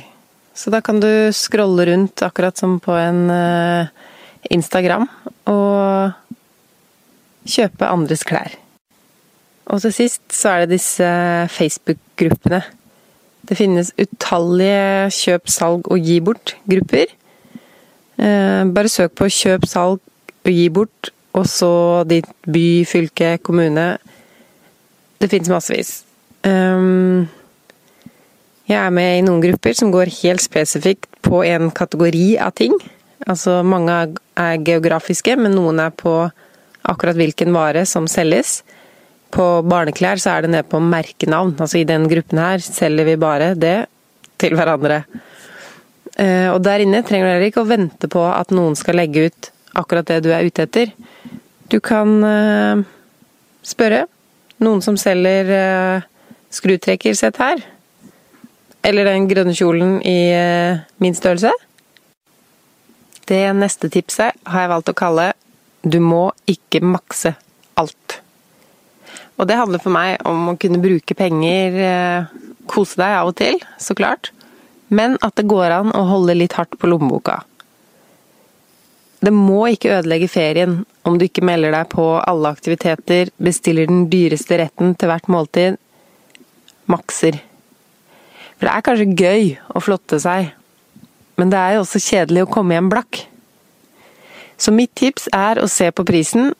Så 0.56 0.72
da 0.74 0.82
kan 0.84 1.00
du 1.02 1.32
scrolle 1.36 1.88
rundt 1.88 2.24
akkurat 2.26 2.58
som 2.60 2.80
på 2.84 2.96
en 3.00 3.24
eh, 3.34 3.92
Instagram 4.52 5.08
og 5.52 6.12
kjøpe 7.48 7.88
andres 7.88 8.26
klær. 8.28 8.54
Og 9.72 9.82
til 9.84 9.96
sist 9.96 10.24
så 10.36 10.56
er 10.56 10.66
det 10.66 10.78
disse 10.78 11.08
Facebook-gruppene. 11.54 12.62
Det 13.48 13.58
finnes 13.58 13.94
utallige 13.98 15.10
kjøp, 15.16 15.50
salg 15.50 15.88
og 15.92 16.04
gi 16.06 16.20
bort-grupper. 16.24 17.14
Bare 18.20 18.92
søk 18.92 19.16
på 19.18 19.30
kjøp, 19.32 19.66
salg 19.70 20.02
og 20.46 20.52
gi 20.52 20.68
bort 20.74 21.10
og 21.38 21.46
så 21.48 21.74
ditt 22.08 22.30
by, 22.44 22.84
fylke, 22.88 23.38
kommune. 23.46 23.96
Det 25.22 25.30
fins 25.32 25.50
massevis. 25.52 26.02
Um, 26.44 27.30
jeg 28.68 28.80
er 28.80 28.94
med 28.94 29.20
i 29.20 29.24
noen 29.26 29.44
grupper 29.44 29.76
som 29.78 29.92
går 29.94 30.12
helt 30.22 30.44
spesifikt 30.44 31.08
på 31.26 31.44
en 31.48 31.72
kategori 31.76 32.36
av 32.42 32.56
ting. 32.58 32.76
Altså 33.30 33.60
mange 33.68 33.96
er 34.40 34.64
geografiske, 34.66 35.36
men 35.38 35.56
noen 35.56 35.82
er 35.84 35.94
på 35.94 36.16
akkurat 36.90 37.20
hvilken 37.20 37.54
vare 37.54 37.86
som 37.90 38.08
selges. 38.10 38.62
På 39.32 39.62
barneklær 39.64 40.20
så 40.20 40.36
er 40.36 40.46
det 40.46 40.54
nede 40.56 40.68
på 40.68 40.82
merkenavn. 40.84 41.54
Altså 41.60 41.82
i 41.82 41.88
den 41.88 42.10
gruppen 42.12 42.42
her 42.42 42.64
selger 42.64 43.08
vi 43.08 43.20
bare 43.22 43.54
det 43.56 43.78
til 44.42 44.58
hverandre. 44.58 45.04
Eh, 46.18 46.50
og 46.52 46.60
der 46.66 46.84
inne 46.84 47.04
trenger 47.08 47.30
dere 47.30 47.52
ikke 47.52 47.64
å 47.64 47.70
vente 47.70 48.10
på 48.12 48.24
at 48.28 48.52
noen 48.56 48.76
skal 48.76 48.98
legge 49.00 49.30
ut 49.30 49.52
akkurat 49.78 50.08
det 50.08 50.22
du 50.26 50.32
er 50.34 50.46
ute 50.48 50.66
etter. 50.66 50.94
Du 51.72 51.80
kan 51.84 52.18
uh, 52.24 52.82
spørre 53.64 54.06
noen 54.62 54.82
som 54.84 54.98
selger 55.00 55.52
uh, 55.52 56.08
skrutrekkersett 56.52 57.40
her. 57.42 57.62
Eller 58.84 59.08
den 59.08 59.30
grønne 59.30 59.56
kjolen 59.56 60.00
i 60.08 60.18
uh, 60.36 60.82
min 61.04 61.16
størrelse. 61.18 61.54
Det 63.30 63.44
neste 63.56 63.88
tipset 63.94 64.36
har 64.50 64.66
jeg 64.66 64.74
valgt 64.74 64.92
å 64.92 64.98
kalle 64.98 65.32
'du 65.82 65.98
må 66.04 66.30
ikke 66.46 66.84
makse 66.84 67.32
alt'. 67.80 68.20
Og 69.40 69.48
det 69.50 69.58
handler 69.58 69.82
for 69.82 69.94
meg 69.94 70.20
om 70.28 70.52
å 70.52 70.58
kunne 70.62 70.82
bruke 70.84 71.16
penger, 71.18 72.28
kose 72.70 73.00
deg 73.00 73.16
av 73.18 73.32
og 73.32 73.38
til, 73.40 73.58
så 73.82 73.96
klart, 73.98 74.30
men 74.94 75.16
at 75.26 75.34
det 75.40 75.48
går 75.50 75.74
an 75.74 75.94
å 75.98 76.04
holde 76.06 76.36
litt 76.38 76.54
hardt 76.60 76.78
på 76.78 76.92
lommeboka. 76.92 77.40
Det 79.22 79.34
må 79.34 79.68
ikke 79.70 79.92
ødelegge 80.00 80.30
ferien 80.32 80.80
om 81.06 81.18
du 81.18 81.28
ikke 81.28 81.46
melder 81.46 81.76
deg 81.76 81.90
på 81.94 82.06
alle 82.26 82.50
aktiviteter, 82.50 83.30
bestiller 83.38 83.90
den 83.90 84.08
dyreste 84.10 84.58
retten 84.62 84.96
til 84.98 85.12
hvert 85.12 85.30
måltid. 85.30 85.78
Makser. 86.90 87.38
For 88.58 88.68
det 88.68 88.74
er 88.74 88.86
kanskje 88.86 89.18
gøy 89.18 89.46
å 89.78 89.82
flotte 89.82 90.18
seg, 90.22 90.52
men 91.38 91.54
det 91.54 91.58
er 91.58 91.76
jo 91.76 91.84
også 91.86 92.02
kjedelig 92.02 92.46
å 92.46 92.50
komme 92.54 92.76
hjem 92.76 92.90
blakk. 92.92 93.24
Så 94.62 94.74
mitt 94.74 94.94
tips 94.98 95.30
er 95.34 95.62
å 95.62 95.70
se 95.70 95.88
på 95.90 96.06
prisen, 96.06 96.52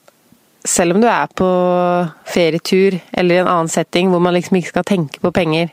selv 0.66 0.94
om 0.94 1.02
du 1.02 1.08
er 1.10 1.30
på 1.38 1.46
ferietur 2.30 2.96
eller 3.10 3.36
i 3.36 3.42
en 3.42 3.50
annen 3.50 3.70
setting 3.70 4.10
hvor 4.10 4.22
man 4.22 4.34
liksom 4.34 4.58
ikke 4.58 4.72
skal 4.72 4.86
tenke 4.86 5.22
på 5.22 5.34
penger. 5.34 5.70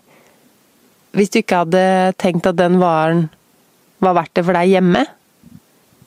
Hvis 1.14 1.34
du 1.34 1.40
ikke 1.42 1.64
hadde 1.64 1.84
tenkt 2.22 2.50
at 2.50 2.58
den 2.58 2.78
varen 2.82 3.28
var 4.02 4.18
verdt 4.18 4.36
det 4.38 4.46
for 4.46 4.58
deg 4.58 4.74
hjemme, 4.74 5.06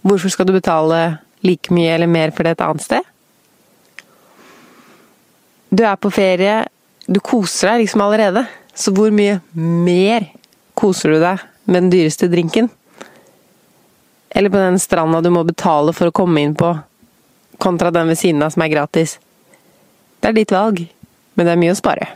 Hvorfor 0.02 0.32
skal 0.34 0.48
du 0.48 0.54
betale 0.56 1.00
like 1.46 1.74
mye 1.74 1.94
eller 1.94 2.10
mer 2.10 2.32
for 2.34 2.46
det 2.46 2.56
et 2.56 2.64
annet 2.66 2.82
sted? 2.82 3.08
Du 5.72 5.84
er 5.86 5.96
på 5.96 6.10
ferie, 6.12 6.62
du 7.06 7.20
koser 7.22 7.72
deg 7.72 7.84
liksom 7.84 8.02
allerede. 8.04 8.44
Så 8.74 8.92
hvor 8.94 9.12
mye 9.14 9.38
mer 9.54 10.26
koser 10.78 11.14
du 11.14 11.20
deg 11.22 11.42
med 11.64 11.84
den 11.84 11.92
dyreste 11.92 12.28
drinken? 12.32 12.70
Eller 14.32 14.50
på 14.50 14.60
den 14.60 14.78
stranda 14.80 15.20
du 15.20 15.30
må 15.32 15.44
betale 15.44 15.94
for 15.96 16.08
å 16.08 16.14
komme 16.14 16.42
inn 16.42 16.56
på, 16.58 16.72
kontra 17.62 17.92
den 17.92 18.10
ved 18.10 18.18
siden 18.18 18.42
av 18.42 18.54
som 18.54 18.64
er 18.64 18.72
gratis? 18.72 19.18
Det 20.20 20.30
er 20.30 20.38
ditt 20.38 20.54
valg, 20.54 20.82
men 21.34 21.46
det 21.46 21.54
er 21.54 21.60
mye 21.60 21.74
å 21.74 21.78
spare. 21.78 22.08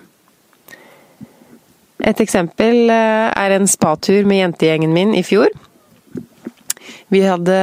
Et 2.07 2.21
eksempel 2.23 2.91
eh, 2.93 3.29
er 3.31 3.55
en 3.57 3.69
spatur 3.69 4.27
med 4.29 4.43
jentegjengen 4.43 4.93
min 4.95 5.15
i 5.17 5.25
fjor. 5.27 5.53
Vi 7.13 7.23
hadde 7.23 7.57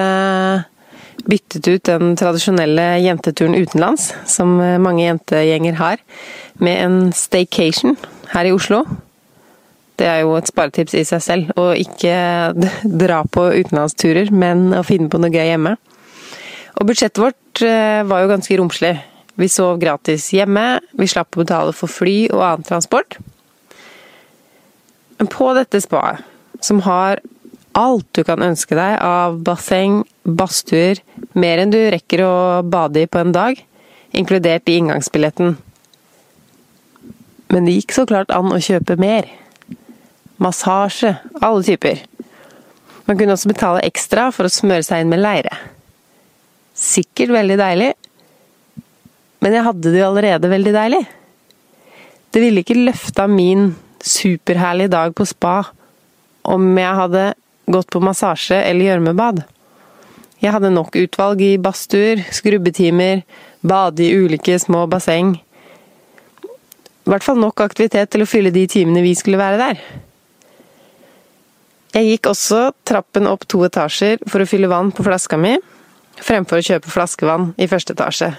byttet 1.28 1.68
ut 1.68 1.84
den 1.88 2.16
tradisjonelle 2.20 2.86
jenteturen 3.04 3.56
utenlands, 3.56 4.12
som 4.28 4.56
mange 4.58 5.06
jentegjenger 5.06 5.80
har, 5.80 6.04
med 6.64 6.80
en 6.84 7.00
staycation 7.16 7.98
her 8.34 8.48
i 8.48 8.54
Oslo. 8.56 8.84
Det 10.00 10.08
er 10.10 10.24
jo 10.24 10.34
et 10.40 10.50
sparetips 10.50 10.96
i 10.98 11.06
seg 11.06 11.22
selv, 11.24 11.52
å 11.60 11.72
ikke 11.78 12.16
dra 13.04 13.22
på 13.30 13.46
utenlandsturer, 13.62 14.32
men 14.34 14.72
å 14.76 14.84
finne 14.88 15.12
på 15.12 15.22
noe 15.22 15.34
gøy 15.34 15.52
hjemme. 15.52 15.76
Og 16.80 16.88
budsjettet 16.90 17.22
vårt 17.22 17.62
eh, 17.66 18.02
var 18.10 18.24
jo 18.24 18.32
ganske 18.32 18.58
romslig. 18.58 18.96
Vi 19.38 19.50
sov 19.50 19.78
gratis 19.82 20.28
hjemme, 20.34 20.82
vi 20.98 21.10
slapp 21.10 21.36
å 21.36 21.44
betale 21.44 21.74
for 21.78 21.90
fly 21.90 22.28
og 22.34 22.42
annen 22.42 22.66
transport. 22.68 23.18
Men 25.20 25.30
på 25.30 25.52
dette 25.58 25.82
spaet, 25.82 26.26
som 26.64 26.82
har 26.86 27.22
alt 27.78 28.08
du 28.14 28.24
kan 28.26 28.42
ønske 28.46 28.78
deg 28.78 28.98
av 29.02 29.40
basseng, 29.46 30.04
badstuer, 30.24 31.02
mer 31.34 31.62
enn 31.64 31.74
du 31.74 31.80
rekker 31.94 32.24
å 32.26 32.36
bade 32.66 33.04
i 33.04 33.10
på 33.10 33.22
en 33.22 33.34
dag, 33.36 33.60
inkludert 34.14 34.70
i 34.70 34.78
inngangsbilletten. 34.82 35.56
Men 37.54 37.68
det 37.68 37.78
gikk 37.80 37.96
så 37.96 38.06
klart 38.10 38.34
an 38.34 38.54
å 38.54 38.62
kjøpe 38.62 38.98
mer. 39.02 39.28
Massasje, 40.42 41.16
alle 41.42 41.66
typer. 41.66 42.02
Man 43.06 43.20
kunne 43.20 43.36
også 43.36 43.52
betale 43.52 43.84
ekstra 43.86 44.30
for 44.34 44.48
å 44.48 44.54
smøre 44.54 44.86
seg 44.86 45.04
inn 45.04 45.12
med 45.12 45.22
leire. 45.22 45.54
Sikkert 46.78 47.34
veldig 47.36 47.60
deilig, 47.60 47.92
men 49.44 49.58
jeg 49.58 49.66
hadde 49.66 49.92
det 49.92 50.00
jo 50.00 50.08
allerede 50.08 50.50
veldig 50.50 50.74
deilig. 50.74 51.04
Det 52.34 52.42
ville 52.42 52.64
ikke 52.64 52.80
løfta 52.80 53.28
min 53.30 53.74
superherlige 54.04 54.94
dag 54.94 55.14
på 55.16 55.26
spa 55.28 55.58
om 56.50 56.64
jeg 56.80 57.00
hadde 57.00 57.26
gått 57.66 57.92
på 57.94 58.02
massasje 58.04 58.58
eller 58.60 58.90
gjørmebad. 58.92 59.44
Jeg 60.44 60.52
hadde 60.52 60.74
nok 60.76 60.96
utvalg 61.00 61.42
i 61.42 61.58
badstuer, 61.62 62.24
skrubbetimer, 62.36 63.24
bade 63.64 64.04
i 64.04 64.12
ulike 64.12 64.58
små 64.60 64.86
basseng. 64.92 65.38
I 67.04 67.12
hvert 67.12 67.24
fall 67.24 67.40
nok 67.40 67.64
aktivitet 67.64 68.12
til 68.12 68.24
å 68.24 68.28
fylle 68.28 68.52
de 68.56 68.66
timene 68.72 69.04
vi 69.04 69.14
skulle 69.16 69.40
være 69.40 69.60
der. 69.62 69.84
Jeg 71.94 72.10
gikk 72.10 72.32
også 72.32 72.72
trappen 72.88 73.28
opp 73.30 73.46
to 73.48 73.62
etasjer 73.68 74.24
for 74.26 74.42
å 74.42 74.48
fylle 74.50 74.72
vann 74.72 74.92
på 74.92 75.06
flaska 75.06 75.38
mi. 75.38 75.58
fremfor 76.14 76.60
å 76.60 76.64
kjøpe 76.64 76.92
flaskevann 76.94 77.54
i 77.58 77.66
første 77.68 77.96
etasje. 77.96 78.30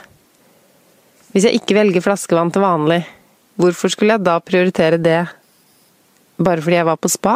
Hvis 1.35 1.49
jeg 1.49 1.59
ikke 1.59 1.75
velger 1.75 2.05
flaskevann 2.05 2.53
til 2.55 2.63
vanlig, 2.63 3.01
hvorfor 3.59 3.91
skulle 3.91 4.15
jeg 4.15 4.23
da 4.25 4.37
prioritere 4.39 5.01
det 5.03 5.25
bare 6.39 6.63
fordi 6.63 6.79
jeg 6.79 6.87
var 6.87 7.01
på 7.03 7.11
spa? 7.11 7.35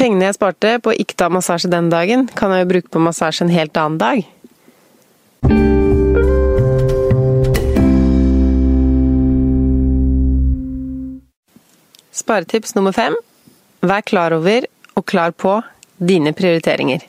Pengene 0.00 0.30
jeg 0.30 0.38
sparte 0.38 0.78
på 0.80 0.94
ikke 0.96 1.12
ta 1.20 1.26
massasje 1.28 1.68
den 1.68 1.90
dagen, 1.92 2.22
kan 2.32 2.54
jeg 2.54 2.62
jo 2.62 2.68
bruke 2.70 2.88
på 2.88 3.00
massasje 3.04 3.44
en 3.44 3.50
helt 3.52 3.76
annen 3.76 3.98
dag. 4.00 4.22
Sparetips 12.16 12.72
nummer 12.78 12.96
fem 12.96 13.18
Vær 13.84 14.00
klar 14.08 14.32
over 14.38 14.64
og 14.96 15.04
klar 15.04 15.36
på 15.36 15.58
dine 16.00 16.32
prioriteringer. 16.36 17.04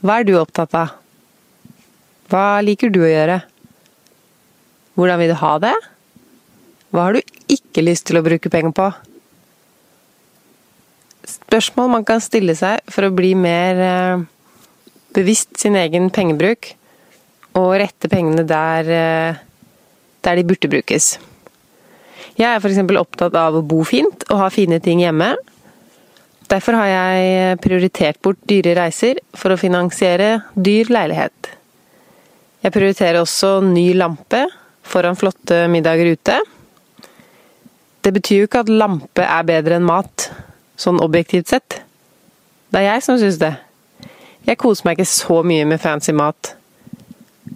Hva 0.00 0.22
er 0.22 0.24
du 0.28 0.34
opptatt 0.40 0.72
av? 0.72 0.96
Hva 2.32 2.46
liker 2.64 2.88
du 2.88 3.02
å 3.04 3.12
gjøre? 3.12 3.42
Hvordan 4.96 5.20
vil 5.20 5.34
du 5.34 5.38
ha 5.44 5.54
det? 5.68 5.76
Hva 6.88 7.06
har 7.10 7.20
du 7.20 7.40
ikke 7.52 7.84
lyst 7.84 8.08
til 8.08 8.16
å 8.16 8.24
bruke 8.24 8.48
penger 8.48 8.72
på? 8.72 8.90
Spørsmål 11.30 11.90
man 11.92 12.06
kan 12.06 12.22
stille 12.22 12.56
seg 12.58 12.82
for 12.90 13.06
å 13.06 13.14
bli 13.14 13.32
mer 13.38 13.80
eh, 13.84 14.22
bevisst 15.16 15.58
sin 15.60 15.76
egen 15.78 16.10
pengebruk, 16.14 16.72
og 17.58 17.74
rette 17.82 18.10
pengene 18.10 18.44
der, 18.46 18.90
eh, 18.94 19.40
der 20.24 20.38
de 20.38 20.46
burde 20.46 20.70
brukes. 20.70 21.16
Jeg 22.38 22.48
er 22.48 22.60
f.eks. 22.60 22.80
opptatt 23.00 23.34
av 23.36 23.58
å 23.58 23.64
bo 23.66 23.82
fint 23.84 24.24
og 24.30 24.42
ha 24.42 24.50
fine 24.52 24.78
ting 24.82 25.02
hjemme. 25.02 25.34
Derfor 26.50 26.78
har 26.80 26.88
jeg 26.90 27.58
prioritert 27.62 28.18
bort 28.22 28.40
dyre 28.48 28.74
reiser 28.78 29.20
for 29.38 29.54
å 29.54 29.60
finansiere 29.60 30.40
dyr 30.54 30.90
leilighet. 30.90 31.50
Jeg 32.60 32.74
prioriterer 32.74 33.20
også 33.20 33.58
ny 33.64 33.92
lampe 33.96 34.44
foran 34.90 35.18
flotte 35.18 35.62
middager 35.70 36.10
ute. 36.16 36.38
Det 38.00 38.12
betyr 38.16 38.42
jo 38.42 38.48
ikke 38.48 38.64
at 38.64 38.72
lampe 38.72 39.24
er 39.24 39.46
bedre 39.48 39.78
enn 39.78 39.86
mat, 39.86 40.30
sånn 40.80 41.00
objektivt 41.04 41.50
sett. 41.52 41.80
Det 42.70 42.80
er 42.80 42.94
jeg 42.94 43.04
som 43.04 43.18
syns 43.20 43.40
det. 43.40 43.52
Jeg 44.48 44.58
koser 44.60 44.88
meg 44.88 44.98
ikke 44.98 45.10
så 45.10 45.40
mye 45.46 45.66
med 45.68 45.82
fancy 45.82 46.14
mat. 46.16 46.54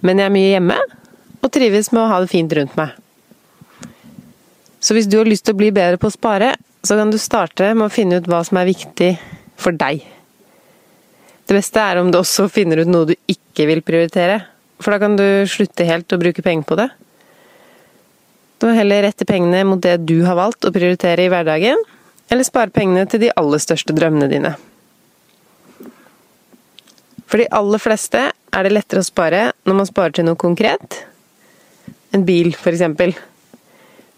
Men 0.05 0.21
jeg 0.21 0.29
er 0.29 0.35
mye 0.35 0.53
hjemme, 0.53 0.79
og 1.45 1.53
trives 1.53 1.91
med 1.93 2.03
å 2.03 2.11
ha 2.11 2.21
det 2.21 2.33
fint 2.33 2.53
rundt 2.57 2.77
meg. 2.77 2.93
Så 4.85 4.97
hvis 4.97 5.09
du 5.09 5.17
har 5.17 5.29
lyst 5.29 5.47
til 5.47 5.57
å 5.57 5.61
bli 5.61 5.71
bedre 5.73 6.01
på 6.01 6.11
å 6.11 6.13
spare, 6.15 6.55
så 6.85 6.99
kan 6.99 7.13
du 7.13 7.17
starte 7.21 7.71
med 7.73 7.87
å 7.87 7.93
finne 7.93 8.19
ut 8.21 8.29
hva 8.29 8.43
som 8.45 8.59
er 8.61 8.69
viktig 8.69 9.15
for 9.61 9.77
deg. 9.77 10.03
Det 11.45 11.57
beste 11.57 11.81
er 11.81 12.01
om 12.01 12.11
du 12.13 12.19
også 12.21 12.51
finner 12.53 12.83
ut 12.83 12.91
noe 12.91 13.09
du 13.09 13.15
ikke 13.31 13.69
vil 13.71 13.81
prioritere, 13.85 14.43
for 14.81 14.93
da 14.93 15.01
kan 15.01 15.17
du 15.17 15.25
slutte 15.49 15.87
helt 15.89 16.13
å 16.13 16.21
bruke 16.21 16.45
penger 16.45 16.69
på 16.69 16.79
det. 16.81 16.89
Du 18.61 18.69
må 18.69 18.75
heller 18.77 19.05
rette 19.07 19.27
pengene 19.29 19.65
mot 19.69 19.81
det 19.81 19.99
du 20.09 20.19
har 20.25 20.37
valgt 20.37 20.65
å 20.65 20.73
prioritere 20.75 21.25
i 21.25 21.33
hverdagen, 21.33 21.81
eller 22.33 22.47
spare 22.47 22.73
pengene 22.73 23.05
til 23.11 23.25
de 23.25 23.33
aller 23.37 23.61
største 23.63 23.95
drømmene 23.97 24.31
dine. 24.31 24.55
For 27.29 27.41
de 27.41 27.51
aller 27.51 27.83
fleste 27.83 28.21
er 28.31 28.65
det 28.65 28.73
lettere 28.73 29.03
å 29.03 29.07
spare 29.07 29.45
når 29.67 29.79
man 29.81 29.89
sparer 29.89 30.15
til 30.15 30.29
noe 30.29 30.39
konkret. 30.39 31.01
En 32.15 32.25
bil, 32.27 32.53
eksempel. 32.55 33.15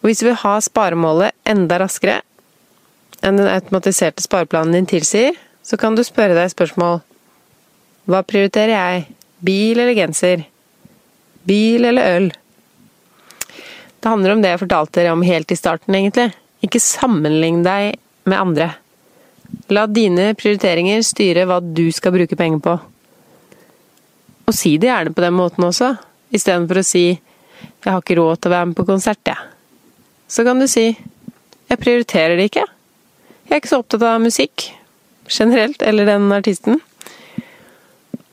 Hvis 0.05 0.21
du 0.21 0.29
vil 0.29 0.39
ha 0.43 0.59
sparemålet 0.63 1.35
enda 1.49 1.81
raskere 1.81 2.21
enn 3.25 3.41
den 3.41 3.49
automatiserte 3.49 4.23
spareplanen 4.23 4.77
din 4.77 4.91
tilsier, 4.91 5.35
så 5.65 5.79
kan 5.81 5.97
du 5.97 6.05
spørre 6.07 6.37
deg 6.37 6.53
spørsmål 6.53 7.01
Hva 8.07 8.21
prioriterer 8.23 8.75
jeg? 8.75 9.07
Bil 9.43 9.81
eller 9.81 9.97
genser? 9.97 10.45
Bil 11.49 11.89
eller 11.89 12.19
øl? 12.19 12.29
Det 13.99 14.13
handler 14.13 14.37
om 14.37 14.43
det 14.45 14.53
jeg 14.53 14.63
fortalte 14.63 15.01
dere 15.01 15.17
om 15.17 15.25
helt 15.27 15.51
i 15.51 15.59
starten, 15.59 15.97
egentlig. 15.97 16.29
Ikke 16.67 16.83
sammenlign 16.83 17.63
deg 17.67 17.97
med 18.27 18.39
andre. 18.41 18.71
La 19.71 19.87
dine 19.87 20.33
prioriteringer 20.39 21.05
styre 21.07 21.47
hva 21.47 21.61
du 21.63 21.87
skal 21.95 22.15
bruke 22.17 22.39
penger 22.39 22.63
på. 22.65 22.77
Og 24.47 24.55
si 24.55 24.77
det 24.79 24.91
gjerne 24.91 25.15
på 25.15 25.23
den 25.23 25.37
måten 25.39 25.67
også, 25.67 25.95
istedenfor 26.35 26.83
å 26.83 26.87
si 26.87 27.07
'jeg 27.07 27.93
har 27.93 28.03
ikke 28.03 28.19
råd 28.19 28.41
til 28.41 28.51
å 28.51 28.55
være 28.55 28.67
med 28.67 28.77
på 28.77 28.87
konsert', 28.87 29.27
jeg 29.27 29.39
så 30.29 30.45
kan 30.45 30.59
du 30.59 30.67
si 30.69 30.97
'jeg 31.69 31.79
prioriterer 31.79 32.37
det 32.37 32.51
ikke'. 32.51 32.67
Jeg 33.47 33.53
er 33.53 33.61
ikke 33.61 33.69
så 33.69 33.79
opptatt 33.79 34.03
av 34.03 34.21
musikk 34.21 34.73
generelt, 35.29 35.83
eller 35.83 36.05
den 36.05 36.33
artisten. 36.33 36.81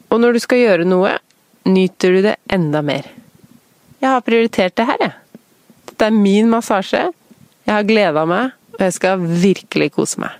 Og 0.10 0.19
når 0.19 0.34
du 0.34 0.39
skal 0.39 0.58
gjøre 0.58 0.86
noe, 0.86 1.19
nyter 1.65 2.12
du 2.12 2.22
det 2.22 2.36
enda 2.50 2.82
mer. 2.82 3.06
Jeg 4.02 4.10
har 4.10 4.22
prioritert 4.22 4.76
det 4.76 4.86
her, 4.86 4.98
jeg. 5.00 5.13
Dette 5.86 6.06
er 6.06 6.12
min 6.12 6.50
massasje. 6.50 7.13
Jeg 7.63 7.76
har 7.78 7.86
gleda 7.88 8.26
meg, 8.28 8.52
og 8.76 8.82
jeg 8.84 8.95
skal 8.97 9.21
virkelig 9.23 9.93
kose 9.95 10.19
meg. 10.19 10.36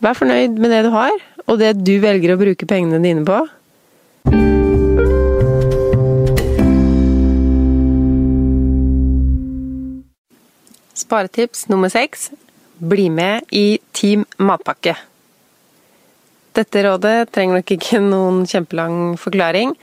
Vær 0.00 0.16
fornøyd 0.16 0.56
med 0.60 0.72
det 0.72 0.84
du 0.86 0.90
har, 0.94 1.12
og 1.44 1.60
det 1.60 1.74
du 1.84 1.98
velger 2.00 2.32
å 2.34 2.40
bruke 2.40 2.68
pengene 2.68 3.00
dine 3.04 3.24
på. 3.28 3.42
Sparetips 10.94 11.66
nummer 11.68 11.92
seks 11.92 12.30
bli 12.80 13.10
med 13.12 13.44
i 13.52 13.78
Team 13.92 14.24
Matpakke. 14.40 14.96
Dette 16.54 16.84
rådet 16.86 17.32
trenger 17.34 17.58
nok 17.58 17.72
ikke 17.74 18.00
noen 18.00 18.44
kjempelang 18.48 19.18
forklaring. 19.20 19.74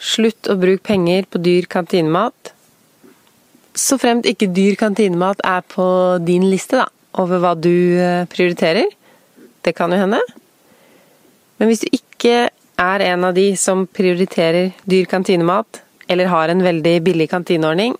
Slutt 0.00 0.48
å 0.48 0.56
bruke 0.58 0.82
penger 0.88 1.28
på 1.28 1.42
dyr 1.44 1.68
kantinemat. 1.70 2.54
Så 3.76 3.98
fremt 4.00 4.26
ikke 4.26 4.50
dyr 4.50 4.74
kantinemat 4.78 5.42
er 5.46 5.62
på 5.66 5.84
din 6.26 6.48
liste 6.50 6.80
da, 6.80 6.88
over 7.20 7.42
hva 7.42 7.54
du 7.54 7.70
eh, 8.00 8.26
prioriterer. 8.30 8.88
Det 9.62 9.74
kan 9.76 9.92
jo 9.92 10.00
hende. 10.00 10.20
Men 11.60 11.70
hvis 11.70 11.84
du 11.84 11.90
ikke 11.92 12.48
er 12.80 13.04
en 13.10 13.28
av 13.28 13.36
de 13.36 13.52
som 13.60 13.84
prioriterer 13.86 14.72
dyr 14.88 15.06
kantinemat, 15.10 15.82
eller 16.10 16.30
har 16.32 16.50
en 16.50 16.64
veldig 16.64 16.96
billig 17.06 17.28
kantineordning, 17.30 17.94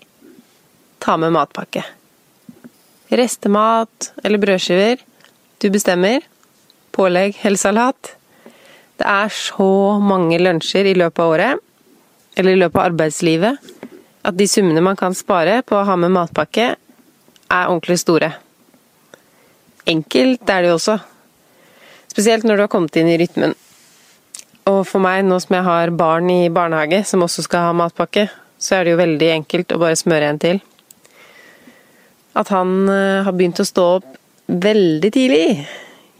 ta 0.99 1.17
med 1.21 1.35
matpakke. 1.37 1.85
Restemat 3.11 4.13
eller 4.25 4.41
brødskiver. 4.43 5.03
Du 5.61 5.69
bestemmer. 5.71 6.25
Pålegg 6.91 7.39
eller 7.45 7.61
salat. 7.61 8.15
Det 8.99 9.07
er 9.07 9.31
så 9.33 9.99
mange 10.03 10.39
lunsjer 10.41 10.91
i 10.91 10.97
løpet 10.99 11.23
av 11.23 11.35
året, 11.35 11.61
eller 12.37 12.53
i 12.57 12.61
løpet 12.61 12.77
av 12.77 12.89
arbeidslivet, 12.91 13.71
at 14.27 14.37
de 14.37 14.47
summene 14.49 14.83
man 14.85 14.99
kan 14.99 15.17
spare 15.17 15.61
på 15.67 15.79
å 15.79 15.87
ha 15.89 15.97
med 15.97 16.13
matpakke, 16.15 16.75
er 17.51 17.71
ordentlig 17.71 17.99
store. 18.03 18.31
Enkelt 19.89 20.51
er 20.51 20.63
det 20.63 20.71
jo 20.71 20.77
også. 20.77 20.99
Spesielt 22.11 22.45
når 22.47 22.59
du 22.59 22.65
har 22.67 22.73
kommet 22.73 22.97
inn 23.01 23.09
i 23.11 23.19
rytmen. 23.21 23.55
Og 24.71 24.83
for 24.87 25.03
meg, 25.03 25.25
nå 25.25 25.39
som 25.43 25.57
jeg 25.57 25.67
har 25.67 25.93
barn 25.97 26.29
i 26.31 26.51
barnehage 26.53 27.03
som 27.09 27.25
også 27.25 27.47
skal 27.47 27.71
ha 27.71 27.77
matpakke, 27.77 28.29
så 28.61 28.77
er 28.77 28.85
det 28.85 28.95
jo 28.95 29.01
veldig 29.01 29.31
enkelt 29.39 29.73
å 29.73 29.81
bare 29.81 29.99
smøre 29.99 30.29
en 30.31 30.41
til. 30.43 30.61
At 32.37 32.53
han 32.55 32.85
eh, 32.93 33.23
har 33.27 33.35
begynt 33.35 33.63
å 33.63 33.67
stå 33.67 33.87
opp 33.97 34.11
veldig 34.51 35.11
tidlig, 35.15 35.65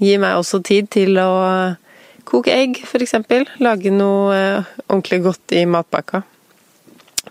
gir 0.01 0.21
meg 0.23 0.39
også 0.39 0.63
tid 0.67 0.89
til 0.91 1.19
å 1.21 1.31
koke 2.27 2.55
egg, 2.55 2.81
f.eks. 2.87 3.15
Lage 3.63 3.93
noe 3.95 4.35
eh, 4.35 4.75
ordentlig 4.89 5.21
godt 5.29 5.59
i 5.59 5.67
matpakka. 5.69 6.25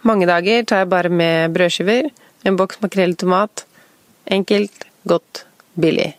Mange 0.08 0.28
dager 0.30 0.64
tar 0.64 0.84
jeg 0.84 0.92
bare 0.92 1.12
med 1.12 1.54
brødskiver, 1.56 2.10
en 2.46 2.58
boks 2.60 2.80
makrell 2.84 3.16
i 3.16 3.20
tomat. 3.20 3.66
Enkelt, 4.30 4.86
godt, 5.08 5.44
billig. 5.76 6.14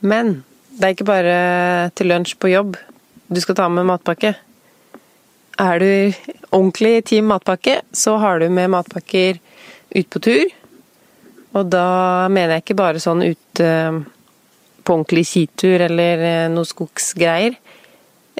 Men 0.00 0.42
det 0.74 0.86
er 0.86 0.96
ikke 0.96 1.08
bare 1.08 1.36
til 1.96 2.10
lunsj 2.12 2.36
på 2.40 2.52
jobb 2.52 2.76
du 3.28 3.40
skal 3.40 3.56
ta 3.56 3.68
med 3.72 3.86
matpakke. 3.88 4.34
Er 5.60 5.78
du 5.80 6.12
ordentlig 6.50 7.04
Team 7.08 7.30
Matpakke, 7.30 7.80
så 7.92 8.16
har 8.20 8.42
du 8.42 8.48
med 8.50 8.72
matpakker 8.74 9.38
ut 9.94 10.10
på 10.10 10.20
tur 10.22 10.44
og 11.54 11.70
da 11.70 12.26
mener 12.32 12.56
jeg 12.56 12.64
ikke 12.64 12.78
bare 12.78 13.02
sånn 13.02 13.22
ute 13.22 13.68
på 14.84 14.96
ordentlig 14.96 15.24
skitur 15.28 15.84
eller 15.86 16.24
eh, 16.26 16.50
noe 16.52 16.66
skogsgreier. 16.68 17.54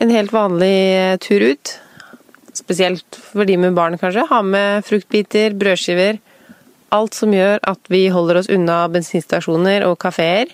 En 0.03 0.11
helt 0.12 0.35
vanlig 0.35 0.75
eh, 0.99 1.14
tur 1.23 1.44
ut. 1.47 1.75
Spesielt 2.55 3.19
for 3.33 3.47
de 3.49 3.57
med 3.59 3.75
barn, 3.75 3.99
kanskje. 3.99 4.27
Ha 4.31 4.40
med 4.47 4.87
fruktbiter, 4.87 5.57
brødskiver. 5.59 6.21
Alt 6.95 7.17
som 7.19 7.35
gjør 7.35 7.59
at 7.67 7.90
vi 7.90 8.07
holder 8.14 8.38
oss 8.38 8.51
unna 8.53 8.85
bensinstasjoner 8.95 9.87
og 9.88 9.99
kafeer. 10.03 10.53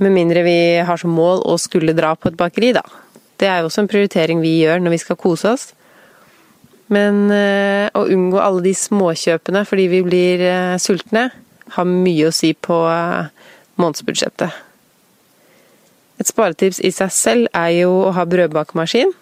Med 0.00 0.14
mindre 0.14 0.44
vi 0.46 0.58
har 0.86 1.00
som 1.00 1.12
mål 1.12 1.42
å 1.50 1.58
skulle 1.60 1.96
dra 1.98 2.14
på 2.16 2.30
et 2.30 2.38
bakeri, 2.38 2.70
da. 2.76 2.84
Det 3.40 3.48
er 3.48 3.60
jo 3.60 3.70
også 3.70 3.82
en 3.82 3.90
prioritering 3.90 4.40
vi 4.44 4.60
gjør 4.60 4.82
når 4.84 4.94
vi 4.94 5.02
skal 5.02 5.18
kose 5.18 5.50
oss. 5.50 5.66
Men 6.90 7.30
eh, 7.34 7.86
å 7.94 8.06
unngå 8.10 8.40
alle 8.42 8.64
de 8.64 8.74
småkjøpene 8.74 9.62
fordi 9.66 9.86
vi 9.92 10.00
blir 10.06 10.42
eh, 10.42 10.78
sultne, 10.82 11.28
har 11.76 11.86
mye 11.86 12.28
å 12.28 12.34
si 12.34 12.50
på 12.54 12.80
eh, 12.90 13.30
månedsbudsjettet. 13.78 14.58
Et 16.20 16.28
sparetips 16.28 16.82
i 16.84 16.90
seg 16.92 17.12
selv 17.14 17.52
er 17.56 17.70
jo 17.78 17.92
å 18.08 18.14
ha 18.16 18.26
brødbakemaskin. 18.28 19.14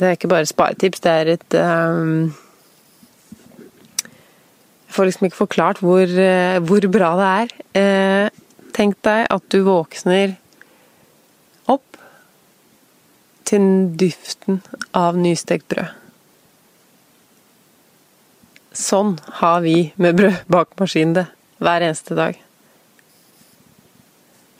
Det 0.00 0.08
er 0.08 0.16
ikke 0.16 0.30
bare 0.32 0.48
sparetips, 0.48 1.02
det 1.04 1.12
er 1.12 1.28
et 1.34 1.56
um, 1.60 2.30
Jeg 4.86 4.94
får 4.96 5.10
liksom 5.10 5.26
ikke 5.28 5.36
forklart 5.42 5.82
hvor, 5.84 6.08
uh, 6.08 6.56
hvor 6.64 6.86
bra 6.88 7.10
det 7.18 7.26
er. 7.30 7.52
Uh, 7.76 8.46
tenk 8.72 8.96
deg 9.04 9.26
at 9.28 9.44
du 9.52 9.60
våkner 9.66 10.38
opp 11.68 12.00
til 13.44 13.66
duften 14.00 14.62
av 14.96 15.20
nystekt 15.20 15.68
brød. 15.68 15.92
Sånn 18.80 19.18
har 19.42 19.60
vi 19.66 19.90
med 20.00 20.16
brødbakemaskin 20.16 21.12
det 21.18 21.26
hver 21.60 21.84
eneste 21.84 22.16
dag. 22.16 22.40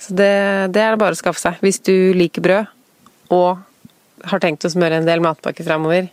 Så 0.00 0.12
det, 0.12 0.32
det, 0.74 0.84
er 0.84 0.92
det 0.92 1.00
bare 1.00 1.16
å 1.16 1.20
skaffe 1.20 1.40
seg. 1.40 1.56
Hvis 1.64 1.80
du 1.86 2.12
liker 2.16 2.44
brød, 2.44 2.70
og 3.32 3.69
har 4.28 4.42
tenkt 4.42 4.66
å 4.66 4.72
smøre 4.72 5.00
en 5.00 5.08
del 5.08 5.22
matpakker 5.24 5.66
framover, 5.66 6.10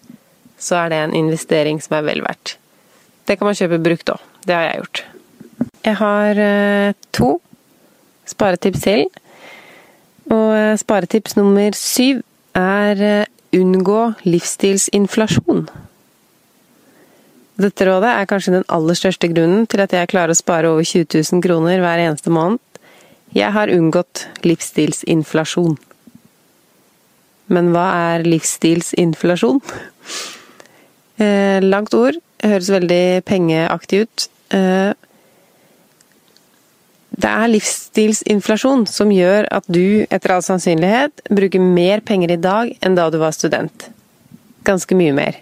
så 0.57 0.83
er 0.83 0.93
det 0.93 1.01
en 1.03 1.15
investering 1.17 1.81
som 1.83 1.97
er 1.99 2.07
vel 2.07 2.23
verdt. 2.25 2.57
Det 3.27 3.37
kan 3.37 3.49
man 3.49 3.57
kjøpe 3.57 3.81
brukt 3.83 4.09
òg. 4.13 4.21
Det 4.47 4.55
har 4.55 4.67
jeg 4.69 4.81
gjort. 4.81 5.03
Jeg 5.83 5.95
har 5.99 6.39
eh, 6.41 6.93
to 7.15 7.33
sparetips 8.27 8.83
til. 8.85 9.07
Og 10.31 10.53
eh, 10.55 10.77
sparetips 10.79 11.37
nummer 11.39 11.75
syv 11.77 12.23
er 12.57 13.03
eh, 13.03 13.27
unngå 13.55 14.01
livsstilsinflasjon. 14.27 15.67
Dette 17.57 17.87
rådet 17.87 18.09
er 18.13 18.29
kanskje 18.29 18.53
den 18.59 18.67
aller 18.69 18.97
største 18.97 19.29
grunnen 19.31 19.65
til 19.69 19.81
at 19.81 19.93
jeg 19.95 20.11
klarer 20.11 20.35
å 20.35 20.37
spare 20.37 20.69
over 20.69 20.85
20 20.85 21.09
000 21.15 21.41
kroner 21.41 21.81
hver 21.81 22.03
eneste 22.03 22.33
måned. 22.33 22.61
Jeg 23.35 23.49
har 23.55 23.71
unngått 23.73 24.27
livsstilsinflasjon. 24.45 25.75
Men 27.53 27.71
hva 27.73 27.87
er 28.13 28.27
livsstilsinflasjon? 28.27 29.61
Eh, 31.17 31.59
langt 31.63 31.95
ord. 31.97 32.19
Høres 32.43 32.69
veldig 32.69 33.23
pengeaktig 33.25 34.03
ut. 34.05 34.27
Eh, 34.53 34.93
det 37.17 37.29
er 37.31 37.49
livsstilsinflasjon 37.49 38.85
som 38.91 39.11
gjør 39.13 39.47
at 39.55 39.65
du, 39.71 40.05
etter 40.13 40.35
all 40.35 40.43
sannsynlighet, 40.45 41.23
bruker 41.33 41.63
mer 41.63 42.03
penger 42.05 42.35
i 42.35 42.41
dag 42.41 42.73
enn 42.85 42.97
da 42.99 43.07
du 43.09 43.17
var 43.21 43.33
student. 43.33 43.87
Ganske 44.67 44.97
mye 44.99 45.15
mer. 45.17 45.39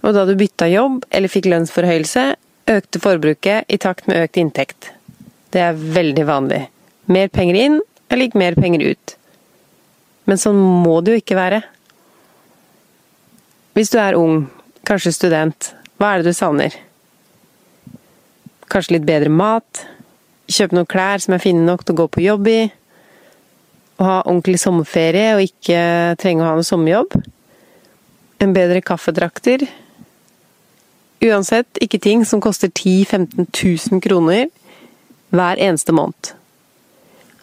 Og 0.00 0.14
da 0.16 0.24
du 0.24 0.32
bytta 0.38 0.70
jobb 0.70 1.04
eller 1.10 1.28
fikk 1.28 1.50
lønnsforhøyelse, 1.52 2.24
økte 2.70 3.02
forbruket 3.02 3.68
i 3.68 3.78
takt 3.82 4.08
med 4.08 4.22
økt 4.24 4.40
inntekt. 4.40 4.92
Det 5.52 5.60
er 5.66 5.76
veldig 5.76 6.24
vanlig. 6.28 6.62
Mer 7.10 7.28
penger 7.34 7.58
inn 7.58 7.80
er 8.08 8.20
lik 8.22 8.36
mer 8.38 8.56
penger 8.56 8.92
ut. 8.94 9.16
Men 10.30 10.38
sånn 10.38 10.58
må 10.84 11.00
det 11.02 11.16
jo 11.16 11.20
ikke 11.24 11.34
være. 11.34 11.58
Hvis 13.74 13.90
du 13.90 13.96
er 13.98 14.14
ung, 14.14 14.44
kanskje 14.86 15.10
student, 15.16 15.72
hva 15.98 16.12
er 16.12 16.22
det 16.22 16.30
du 16.30 16.38
savner? 16.38 16.76
Kanskje 18.70 18.94
litt 18.94 19.08
bedre 19.08 19.32
mat? 19.34 19.82
Kjøpe 20.50 20.78
noen 20.78 20.86
klær 20.90 21.22
som 21.22 21.34
er 21.34 21.42
fine 21.42 21.66
nok 21.66 21.82
til 21.82 21.96
å 21.96 22.00
gå 22.04 22.08
på 22.14 22.22
jobb 22.22 22.46
i? 22.50 22.60
Å 23.98 24.06
ha 24.06 24.16
ordentlig 24.22 24.60
sommerferie 24.62 25.34
og 25.34 25.44
ikke 25.48 25.82
trenge 26.22 26.46
å 26.46 26.52
ha 26.52 26.56
noe 26.60 26.66
sommerjobb? 26.66 27.18
En 28.40 28.54
bedre 28.54 28.86
kaffedrakter? 28.86 29.66
Uansett 31.26 31.82
ikke 31.82 32.00
ting 32.06 32.22
som 32.24 32.40
koster 32.40 32.70
10 32.70 33.02
000-15 33.10 33.50
000 33.90 34.04
kroner 34.06 34.46
hver 35.34 35.58
eneste 35.58 35.92
måned. 35.92 36.36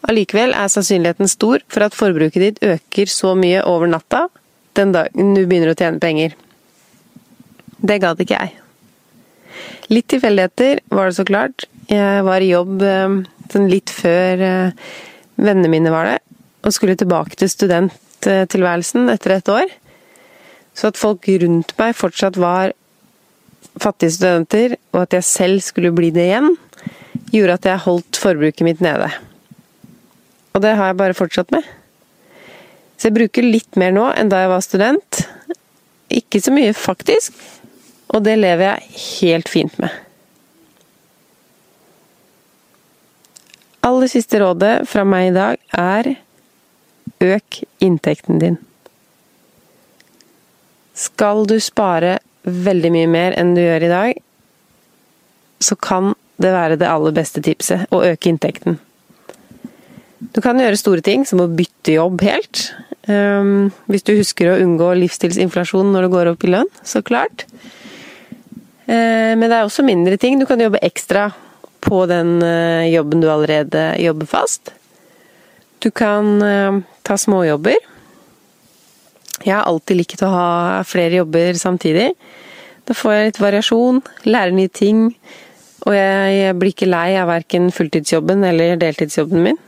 Allikevel 0.08 0.54
er 0.56 0.70
sannsynligheten 0.72 1.28
stor 1.28 1.64
for 1.72 1.84
at 1.84 1.96
forbruket 1.96 2.44
ditt 2.44 2.62
øker 2.64 3.10
så 3.12 3.34
mye 3.36 3.64
over 3.68 3.90
natta 3.92 4.28
den 4.80 4.94
dagen 4.96 5.34
du 5.36 5.42
begynner 5.44 5.74
å 5.74 5.78
tjene 5.78 6.00
penger. 6.00 6.36
Det 7.78 8.00
gadd 8.02 8.22
ikke 8.24 8.38
jeg. 8.38 8.54
Litt 9.92 10.08
tilfeldigheter 10.12 10.82
var 10.92 11.10
det 11.10 11.18
så 11.18 11.26
klart. 11.28 11.68
Jeg 11.92 12.24
var 12.28 12.44
i 12.44 12.52
jobb 12.52 12.82
eh, 12.84 13.20
sånn 13.52 13.70
litt 13.72 13.92
før 13.94 14.44
eh, 14.48 14.88
vennene 15.36 15.72
mine 15.72 15.92
var 15.94 16.10
det, 16.12 16.18
og 16.64 16.76
skulle 16.76 16.98
tilbake 17.00 17.38
til 17.40 17.52
studenttilværelsen 17.52 19.12
etter 19.14 19.38
et 19.38 19.52
år. 19.52 19.72
Så 20.78 20.92
at 20.92 21.00
folk 21.00 21.28
rundt 21.44 21.74
meg 21.80 21.96
fortsatt 21.98 22.40
var 22.40 22.76
fattige 23.82 24.16
studenter, 24.16 24.78
og 24.94 25.04
at 25.06 25.20
jeg 25.20 25.28
selv 25.28 25.64
skulle 25.66 25.94
bli 25.96 26.12
det 26.16 26.30
igjen, 26.30 26.54
gjorde 27.34 27.58
at 27.60 27.72
jeg 27.72 27.86
holdt 27.88 28.20
forbruket 28.22 28.66
mitt 28.68 28.84
nede. 28.84 29.10
Og 30.58 30.64
det 30.66 30.74
har 30.74 30.90
jeg 30.90 30.98
bare 30.98 31.14
fortsatt 31.14 31.54
med. 31.54 31.66
Så 32.98 33.12
jeg 33.12 33.18
bruker 33.20 33.46
litt 33.46 33.78
mer 33.78 33.94
nå 33.94 34.08
enn 34.18 34.32
da 34.32 34.42
jeg 34.42 34.50
var 34.50 34.64
student. 34.66 35.20
Ikke 36.10 36.42
så 36.42 36.50
mye, 36.56 36.74
faktisk. 36.74 37.36
Og 38.10 38.24
det 38.26 38.40
lever 38.40 38.72
jeg 38.72 39.02
helt 39.22 39.52
fint 39.52 39.76
med. 39.78 39.94
Aller 43.86 44.10
siste 44.10 44.42
rådet 44.42 44.88
fra 44.90 45.06
meg 45.06 45.30
i 45.30 45.36
dag 45.36 45.62
er 45.78 46.10
øk 47.24 47.62
inntekten 47.84 48.42
din. 48.42 48.58
Skal 50.98 51.46
du 51.46 51.60
spare 51.62 52.18
veldig 52.48 52.92
mye 52.96 53.12
mer 53.14 53.38
enn 53.38 53.54
du 53.54 53.62
gjør 53.62 53.86
i 53.86 53.94
dag, 53.94 54.20
så 55.62 55.78
kan 55.78 56.16
det 56.42 56.52
være 56.54 56.82
det 56.82 56.90
aller 56.90 57.14
beste 57.14 57.46
tipset 57.46 57.86
å 57.94 58.02
øke 58.10 58.32
inntekten. 58.34 58.82
Du 60.18 60.42
kan 60.42 60.58
gjøre 60.58 60.80
store 60.80 61.04
ting, 61.06 61.26
som 61.30 61.44
å 61.44 61.50
bytte 61.52 61.94
jobb 61.94 62.24
helt. 62.26 62.72
Um, 63.08 63.70
hvis 63.88 64.06
du 64.08 64.16
husker 64.18 64.50
å 64.52 64.60
unngå 64.64 64.90
livsstilsinflasjon 65.00 65.94
når 65.94 66.08
du 66.08 66.14
går 66.16 66.32
opp 66.34 66.46
i 66.48 66.52
lønn, 66.52 66.72
så 66.84 67.04
klart. 67.06 67.46
Uh, 68.88 69.38
men 69.38 69.46
det 69.46 69.54
er 69.54 69.68
også 69.68 69.86
mindre 69.86 70.18
ting. 70.20 70.40
Du 70.42 70.48
kan 70.50 70.62
jobbe 70.62 70.82
ekstra 70.86 71.30
på 71.86 72.02
den 72.10 72.40
uh, 72.42 72.88
jobben 72.90 73.22
du 73.22 73.30
allerede 73.30 73.92
jobber 74.02 74.30
fast. 74.30 74.74
Du 75.86 75.92
kan 75.94 76.34
uh, 76.42 76.82
ta 77.06 77.20
småjobber. 77.22 77.78
Jeg 79.46 79.54
har 79.54 79.68
alltid 79.70 80.02
likt 80.02 80.26
å 80.26 80.34
ha 80.34 80.50
flere 80.88 81.22
jobber 81.22 81.54
samtidig. 81.62 82.10
Da 82.90 82.96
får 82.98 83.14
jeg 83.14 83.30
litt 83.30 83.44
variasjon, 83.44 84.02
lærer 84.26 84.56
nye 84.56 84.72
ting, 84.72 85.12
og 85.86 85.94
jeg 85.94 86.56
blir 86.58 86.74
ikke 86.74 86.90
lei 86.90 87.12
av 87.20 87.30
verken 87.30 87.70
fulltidsjobben 87.76 88.42
eller 88.48 88.80
deltidsjobben 88.82 89.44
min. 89.46 89.60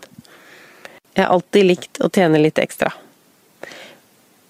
Jeg 1.15 1.25
har 1.25 1.33
alltid 1.33 1.65
likt 1.65 2.01
å 2.03 2.09
tjene 2.13 2.41
litt 2.41 2.59
ekstra. 2.61 2.91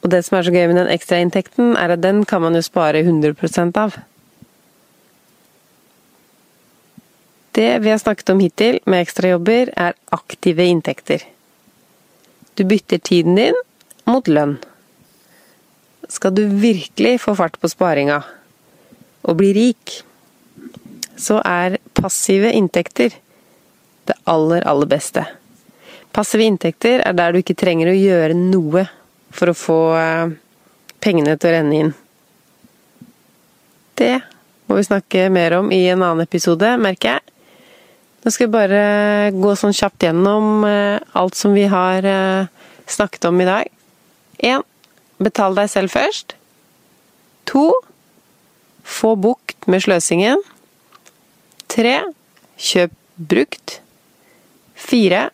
Og 0.04 0.12
det 0.14 0.22
som 0.26 0.38
er 0.38 0.48
så 0.48 0.54
gøy 0.54 0.68
med 0.70 0.78
den 0.80 0.92
ekstrainntekten, 0.94 1.74
er 1.80 1.96
at 1.96 2.04
den 2.04 2.24
kan 2.28 2.44
man 2.44 2.56
jo 2.56 2.64
spare 2.64 3.02
100% 3.04 3.80
av. 3.80 3.98
Det 7.58 7.72
vi 7.84 7.92
har 7.92 8.00
snakket 8.00 8.32
om 8.32 8.40
hittil 8.44 8.80
med 8.88 9.04
ekstrajobber, 9.04 9.74
er 9.76 9.98
aktive 10.16 10.68
inntekter. 10.70 11.26
Du 12.56 12.64
bytter 12.68 13.02
tiden 13.04 13.36
din 13.40 13.58
mot 14.08 14.28
lønn. 14.28 14.58
Skal 16.10 16.34
du 16.36 16.46
virkelig 16.62 17.20
få 17.26 17.36
fart 17.38 17.60
på 17.60 17.70
sparinga 17.70 18.22
og 19.28 19.38
bli 19.42 19.52
rik, 19.54 20.00
så 21.20 21.42
er 21.44 21.78
passive 21.98 22.54
inntekter 22.56 23.14
det 24.08 24.16
aller, 24.30 24.64
aller 24.68 24.90
beste. 24.90 25.26
Passive 26.16 26.48
inntekter 26.50 27.04
er 27.06 27.16
der 27.18 27.34
du 27.34 27.42
ikke 27.42 27.58
trenger 27.58 27.92
å 27.92 27.98
gjøre 27.98 28.38
noe 28.38 28.86
for 29.36 29.52
å 29.52 29.58
få 29.58 29.80
eh, 30.00 30.32
pengene 31.04 31.36
til 31.38 31.52
å 31.52 31.56
renne 31.56 31.82
inn. 31.84 31.92
Det 34.00 34.16
må 34.70 34.78
vi 34.78 34.88
snakke 34.88 35.28
mer 35.34 35.58
om 35.60 35.72
i 35.74 35.84
en 35.92 36.02
annen 36.02 36.26
episode, 36.26 36.72
merker 36.82 37.18
jeg. 37.18 37.36
Nå 38.20 38.34
skal 38.34 38.50
vi 38.50 38.56
bare 38.58 38.82
gå 39.36 39.54
sånn 39.56 39.76
kjapt 39.76 40.04
gjennom 40.08 40.66
eh, 40.68 40.98
alt 41.20 41.38
som 41.40 41.56
vi 41.56 41.66
har 41.72 42.06
eh, 42.06 42.50
snakket 42.90 43.30
om 43.30 43.40
i 43.40 43.48
dag. 43.48 43.70
1. 44.40 44.66
Betal 45.20 45.58
deg 45.58 45.72
selv 45.72 45.94
først. 45.94 46.36
2. 47.52 47.64
Få 48.90 49.16
bukt 49.20 49.68
med 49.70 49.86
sløsingen. 49.86 50.42
3. 51.72 52.00
Kjøp 52.60 52.96
brukt. 53.30 53.80
4. 54.90 55.28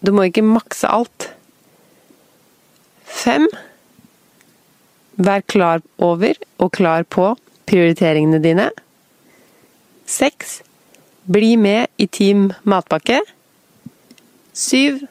Du 0.00 0.12
må 0.16 0.24
ikke 0.28 0.44
makse 0.44 0.88
alt. 0.88 1.28
Fem. 3.04 3.46
Vær 5.20 5.44
klar 5.44 5.82
over 6.00 6.38
og 6.58 6.72
klar 6.72 7.04
på 7.04 7.34
prioriteringene 7.68 8.40
dine. 8.42 8.70
Seks. 10.08 10.60
Bli 11.30 11.54
med 11.60 11.90
i 12.00 12.06
Team 12.06 12.48
Matpakke. 12.64 13.20
Syv. 14.56 15.02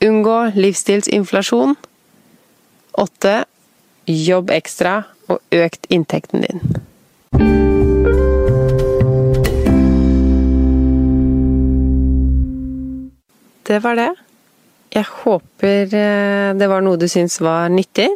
Unngå 0.00 0.36
livsstilsinflasjon. 0.56 1.74
Åtte. 3.02 3.34
Jobb 4.10 4.54
ekstra 4.54 4.94
og 5.30 5.42
økt 5.54 5.90
inntekten 5.90 6.46
din. 6.46 6.80
Det 13.70 13.78
var 13.84 13.94
det. 13.94 14.10
Jeg 14.90 15.06
håper 15.06 15.92
eh, 15.94 16.50
det 16.58 16.66
var 16.66 16.82
noe 16.82 16.98
du 16.98 17.06
syns 17.10 17.38
var 17.38 17.70
nyttig. 17.70 18.08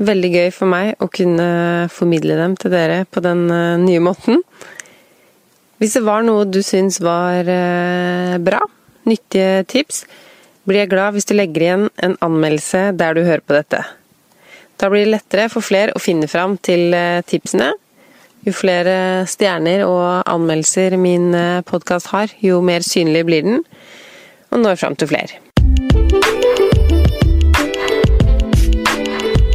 Veldig 0.00 0.30
gøy 0.32 0.48
for 0.56 0.72
meg 0.72 0.94
å 1.04 1.10
kunne 1.12 1.48
formidle 1.92 2.38
dem 2.38 2.54
til 2.56 2.72
dere 2.72 3.02
på 3.04 3.20
den 3.20 3.42
eh, 3.52 3.76
nye 3.82 4.00
måten. 4.00 4.40
Hvis 5.80 5.98
det 5.98 6.04
var 6.06 6.24
noe 6.24 6.48
du 6.48 6.62
syns 6.64 6.96
var 7.04 7.44
eh, 7.44 8.38
bra, 8.40 8.62
nyttige 9.04 9.66
tips, 9.68 10.06
blir 10.64 10.86
jeg 10.86 10.92
glad 10.94 11.12
hvis 11.12 11.28
du 11.28 11.36
legger 11.36 11.66
igjen 11.66 11.86
en 12.00 12.16
anmeldelse 12.24 12.86
der 12.96 13.20
du 13.20 13.24
hører 13.26 13.44
på 13.44 13.58
dette. 13.58 13.84
Da 14.80 14.88
blir 14.88 15.04
det 15.04 15.12
lettere 15.18 15.50
for 15.52 15.60
flere 15.60 15.92
å 15.92 16.00
finne 16.00 16.28
fram 16.30 16.56
til 16.56 16.94
tipsene. 17.28 17.74
Jo 18.48 18.56
flere 18.56 19.26
stjerner 19.28 19.84
og 19.84 20.22
anmeldelser 20.24 20.96
min 20.96 21.34
podkast 21.68 22.14
har, 22.14 22.32
jo 22.40 22.62
mer 22.64 22.80
synlig 22.86 23.26
blir 23.28 23.44
den, 23.44 23.66
og 24.50 24.62
når 24.62 24.78
fram 24.80 24.96
til 24.98 25.10
flere. 25.10 25.38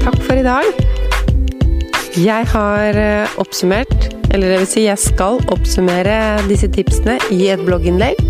Takk 0.04 0.20
for 0.24 0.38
i 0.39 0.46
dag. 0.46 0.70
Jeg 2.16 2.48
har 2.48 2.96
eh, 2.96 3.39
oppsummert, 3.41 4.08
eller 4.32 4.54
det 4.54 4.62
vil 4.62 4.70
si 4.72 4.86
jeg 4.86 5.02
skal 5.02 5.41
oppsummere 5.52 6.39
disse 6.48 6.70
tipsene 6.72 7.18
i 7.36 7.50
et 7.52 7.64
blogginnlegg 7.68 8.22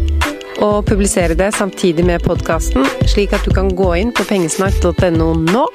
og 0.63 0.86
publisere 0.88 1.36
det 1.38 1.51
samtidig 1.53 2.05
med 2.07 2.24
podkasten, 2.26 2.88
slik 3.11 3.36
at 3.36 3.45
du 3.45 3.51
kan 3.53 3.70
gå 3.76 3.91
inn 3.99 4.13
på 4.16 4.26
pengesnakk.no 4.26 5.30
nå 5.43 5.66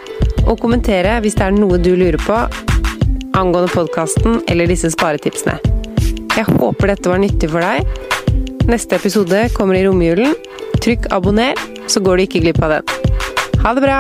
og 0.49 0.57
kommentere 0.59 1.19
hvis 1.23 1.37
det 1.39 1.47
er 1.47 1.57
noe 1.57 1.79
du 1.79 1.93
lurer 1.95 2.19
på 2.25 2.39
angående 3.39 3.71
podkasten 3.71 4.41
eller 4.51 4.71
disse 4.71 4.91
sparetipsene. 4.91 5.61
Jeg 6.35 6.49
håper 6.57 6.95
dette 6.95 7.11
var 7.13 7.21
nyttig 7.23 7.51
for 7.53 7.63
deg. 7.63 8.10
Neste 8.71 8.95
episode 9.01 9.49
kommer 9.57 9.75
i 9.75 9.83
romjulen. 9.83 10.37
Trykk 10.79 11.09
abonner, 11.11 11.59
så 11.91 11.99
går 12.07 12.21
du 12.21 12.27
ikke 12.29 12.45
glipp 12.45 12.63
av 12.63 12.77
den. 12.77 12.93
Ha 13.65 13.75
det 13.75 13.83
bra! 13.83 13.99